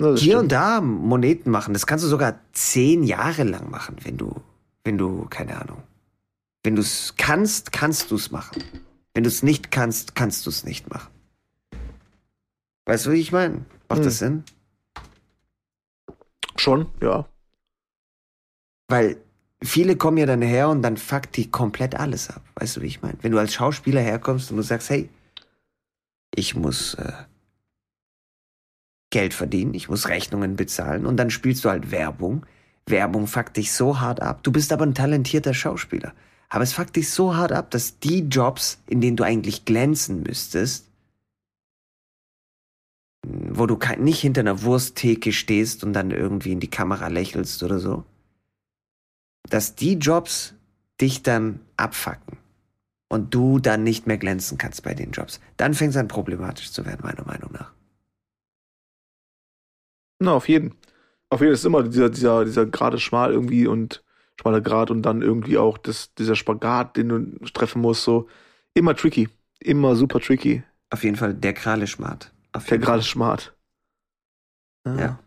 [0.00, 0.34] Hier stimmt.
[0.36, 4.42] und da Moneten machen, das kannst du sogar zehn Jahre lang machen, wenn du,
[4.84, 5.82] wenn du, keine Ahnung,
[6.62, 8.62] wenn du es kannst, kannst du es machen.
[9.14, 11.10] Wenn du es nicht kannst, kannst du es nicht machen.
[12.86, 13.64] Weißt du, wie ich meine?
[13.88, 14.04] Macht hm.
[14.04, 14.44] das Sinn?
[16.56, 17.26] Schon, ja.
[18.88, 19.16] Weil
[19.62, 22.42] viele kommen ja dann her und dann fuckt die komplett alles ab.
[22.54, 23.18] Weißt du, wie ich meine?
[23.22, 25.08] Wenn du als Schauspieler herkommst und du sagst, hey,
[26.34, 27.12] ich muss äh,
[29.10, 32.44] Geld verdienen, ich muss Rechnungen bezahlen und dann spielst du halt Werbung.
[32.86, 34.42] Werbung fuckt dich so hart ab.
[34.42, 36.12] Du bist aber ein talentierter Schauspieler.
[36.48, 40.22] Aber es fuckt dich so hart ab, dass die Jobs, in denen du eigentlich glänzen
[40.22, 40.88] müsstest,
[43.26, 47.78] wo du nicht hinter einer Wursttheke stehst und dann irgendwie in die Kamera lächelst oder
[47.78, 48.04] so,
[49.48, 50.54] dass die Jobs
[51.00, 52.38] dich dann abfacken
[53.08, 55.40] und du dann nicht mehr glänzen kannst bei den Jobs.
[55.56, 57.72] Dann fängt es an problematisch zu werden, meiner Meinung nach.
[60.18, 60.74] Na, auf jeden.
[61.30, 64.02] Auf jeden Fall ist immer dieser, dieser, dieser gerade schmal irgendwie und
[64.40, 68.28] schmaler Grad und dann irgendwie auch das, dieser Spagat, den du treffen musst, so
[68.74, 69.28] immer tricky.
[69.60, 70.62] Immer super tricky.
[70.90, 72.32] Auf jeden Fall der gerade schmart.
[72.70, 73.54] der gerade schmart.
[74.84, 74.96] Ah.
[74.98, 75.18] Ja,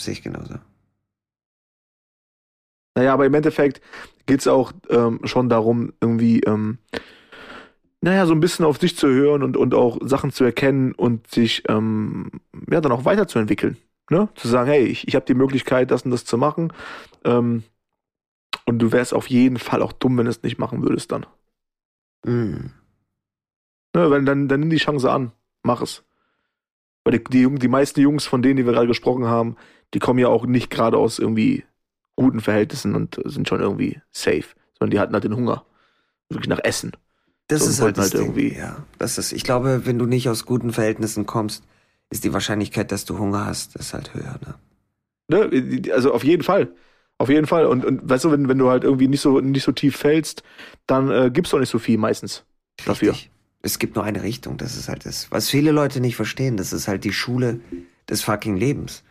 [0.00, 0.56] sehe ich genauso.
[2.96, 3.80] Naja, aber im Endeffekt
[4.26, 6.78] geht es auch ähm, schon darum, irgendwie, ähm,
[8.00, 11.30] naja, so ein bisschen auf sich zu hören und, und auch Sachen zu erkennen und
[11.30, 12.30] sich ähm,
[12.70, 13.76] ja dann auch weiterzuentwickeln.
[14.10, 14.28] Ne?
[14.36, 16.72] Zu sagen, hey, ich, ich habe die Möglichkeit, das und das zu machen.
[17.24, 17.64] Ähm,
[18.64, 21.26] und du wärst auf jeden Fall auch dumm, wenn du es nicht machen würdest dann.
[22.24, 22.70] Mm.
[23.94, 25.32] Ne, wenn, dann, dann nimm die Chance an.
[25.62, 26.04] Mach es.
[27.04, 29.56] Weil die, die, die meisten Jungs, von denen, die wir gerade gesprochen haben,
[29.94, 31.64] die kommen ja auch nicht gerade aus irgendwie
[32.16, 34.44] guten Verhältnissen und sind schon irgendwie safe.
[34.78, 35.64] Sondern die hatten halt den Hunger.
[36.28, 36.92] Wirklich nach Essen.
[37.48, 38.20] Das So, ist halt, das halt Ding.
[38.36, 41.64] irgendwie- Ja, das ist, ich glaube, wenn du nicht aus guten Verhältnissen kommst,
[42.10, 44.38] ist die Wahrscheinlichkeit, dass du Hunger hast, ist halt höher.
[45.28, 45.50] Ne?
[45.50, 45.92] Ne?
[45.92, 46.72] Also auf jeden Fall.
[47.18, 47.66] Auf jeden Fall.
[47.66, 50.42] Und, und weißt du, wenn, wenn du halt irgendwie nicht so, nicht so tief fällst,
[50.86, 52.44] dann äh, gibst du auch nicht so viel meistens.
[52.84, 53.12] Dafür.
[53.12, 53.30] Richtig.
[53.62, 55.30] Es gibt nur eine Richtung, das ist halt das.
[55.30, 57.60] Was viele Leute nicht verstehen, das ist halt die Schule
[58.08, 59.02] des fucking Lebens.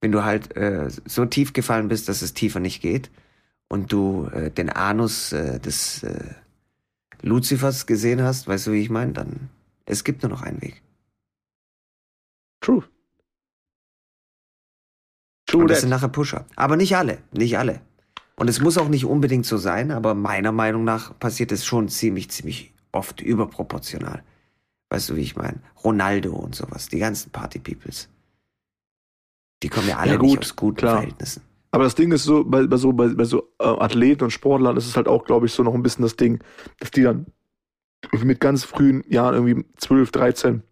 [0.00, 3.10] Wenn du halt äh, so tief gefallen bist, dass es tiefer nicht geht
[3.68, 6.24] und du äh, den Anus äh, des äh,
[7.20, 9.50] Luzifers gesehen hast, weißt du, wie ich meine, dann
[9.84, 10.80] es gibt nur noch einen Weg.
[12.60, 12.84] True.
[15.46, 15.80] True Und das that.
[15.82, 16.46] sind nachher Pusher.
[16.56, 17.80] Aber nicht alle, nicht alle.
[18.36, 21.88] Und es muss auch nicht unbedingt so sein, aber meiner Meinung nach passiert es schon
[21.88, 24.22] ziemlich, ziemlich oft überproportional.
[24.90, 25.60] Weißt du, wie ich meine?
[25.84, 28.08] Ronaldo und sowas, die ganzen Party-Peoples.
[29.62, 30.96] Die kommen ja alle Ja, nicht gut, aus guten klar.
[30.98, 31.42] Verhältnissen.
[31.70, 34.76] Aber das Ding ist so, bei, bei so, bei, bei so äh, Athleten und Sportlern
[34.76, 36.42] ist es halt auch, glaube ich, so noch ein bisschen das Ding,
[36.78, 37.26] dass die dann
[38.22, 40.62] mit ganz frühen Jahren, irgendwie 12, 13,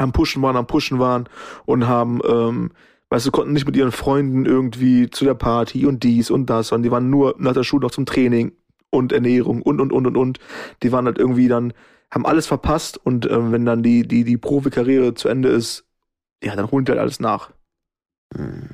[0.00, 1.28] am Pushen waren, am Pushen waren
[1.66, 2.70] und haben, ähm,
[3.10, 6.68] weißt du, konnten nicht mit ihren Freunden irgendwie zu der Party und dies und das,
[6.68, 8.52] sondern die waren nur nach der Schule noch zum Training
[8.90, 10.38] und Ernährung und, und, und, und, und.
[10.82, 11.72] Die waren halt irgendwie dann,
[12.10, 15.86] haben alles verpasst und ähm, wenn dann die, die, die Profikarriere zu Ende ist,
[16.42, 17.50] ja, dann holen die halt alles nach.
[18.34, 18.70] Hm.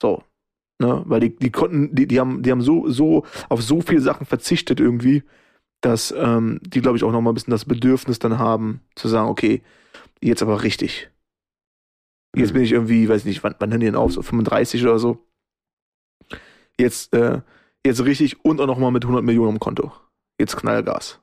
[0.00, 0.22] So.
[0.80, 1.02] Ne?
[1.04, 4.26] Weil die, die konnten, die, die haben, die haben so, so auf so viele Sachen
[4.26, 5.22] verzichtet irgendwie,
[5.82, 9.28] dass ähm, die, glaube ich, auch nochmal ein bisschen das Bedürfnis dann haben, zu sagen,
[9.28, 9.62] okay,
[10.22, 11.10] jetzt aber richtig.
[12.36, 12.54] Jetzt Mhm.
[12.54, 14.12] bin ich irgendwie, weiß nicht, wann, wann hören die denn auf?
[14.12, 15.26] So 35 oder so.
[16.78, 17.42] Jetzt, äh,
[17.84, 19.92] jetzt richtig und auch nochmal mit 100 Millionen im Konto.
[20.38, 21.20] Jetzt Knallgas.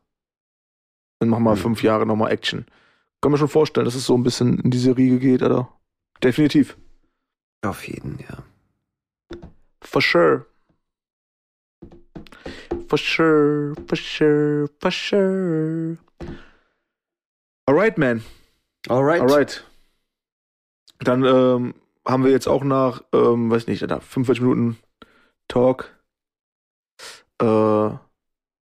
[1.20, 1.60] Dann mach mal Mhm.
[1.60, 2.66] fünf Jahre nochmal Action.
[3.22, 5.72] Kann mir schon vorstellen, dass es so ein bisschen in diese Riege geht, Alter.
[6.24, 6.78] Definitiv.
[7.64, 8.44] Auf jeden, ja.
[9.82, 10.46] For sure.
[12.88, 15.98] For sure, for sure, for sure.
[17.66, 18.24] Alright, man.
[18.90, 19.22] Alright.
[19.22, 19.64] Alright.
[21.00, 21.76] Dann ähm,
[22.06, 24.78] haben wir jetzt auch nach, ähm, weiß nicht, da 45 Minuten
[25.48, 25.98] Talk
[27.40, 27.90] äh,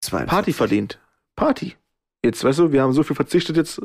[0.02, 0.28] 42.
[0.28, 1.00] Party verdient.
[1.36, 1.76] Party.
[2.24, 3.82] Jetzt, weißt du, wir haben so viel verzichtet jetzt,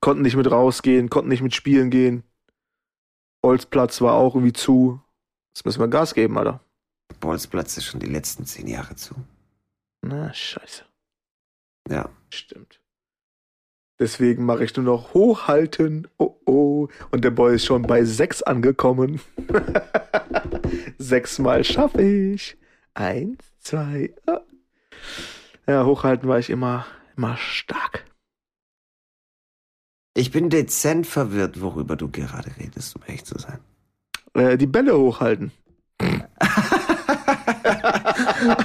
[0.00, 2.24] konnten nicht mit rausgehen, konnten nicht mit spielen gehen.
[3.42, 5.00] Bolzplatz war auch irgendwie zu.
[5.54, 6.60] Jetzt müssen wir Gas geben, Alter.
[7.20, 9.14] Bolzplatz ist schon die letzten zehn Jahre zu.
[10.02, 10.84] Na, scheiße.
[11.88, 12.10] Ja.
[12.30, 12.80] Stimmt.
[13.98, 16.06] Deswegen mache ich nur noch hochhalten.
[16.18, 16.88] Oh oh.
[17.10, 19.20] Und der Boy ist schon bei sechs angekommen.
[20.98, 22.58] Sechsmal schaffe ich.
[22.94, 24.14] Eins, zwei.
[24.26, 24.40] ah.
[25.66, 26.86] Ja, hochhalten war ich immer,
[27.16, 28.04] immer stark.
[30.14, 33.58] Ich bin dezent verwirrt, worüber du gerade redest, um echt zu sein.
[34.34, 35.52] Äh, die Bälle hochhalten.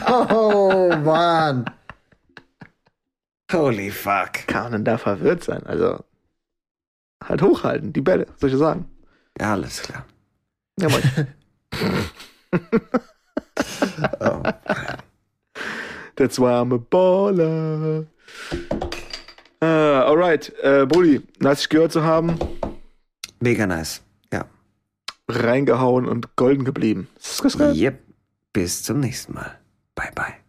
[0.07, 1.65] oh, Mann.
[3.53, 4.47] Holy fuck.
[4.47, 5.63] Kann man da verwirrt sein?
[5.63, 6.03] Also,
[7.23, 8.85] halt hochhalten, die Bälle, soll ich sagen?
[9.39, 10.05] Ja, alles klar.
[10.79, 11.27] Ja, Mann.
[14.19, 14.41] Oh.
[16.15, 18.05] That's why I'm a baller.
[19.61, 22.37] Äh, alright, äh, Brudi, nice dich gehört zu haben.
[23.39, 24.01] Mega nice.
[24.31, 24.45] Ja.
[25.27, 27.07] Reingehauen und golden geblieben.
[27.75, 27.99] Yep.
[28.53, 29.59] Bis zum nächsten Mal.
[29.95, 30.40] Bye, bye.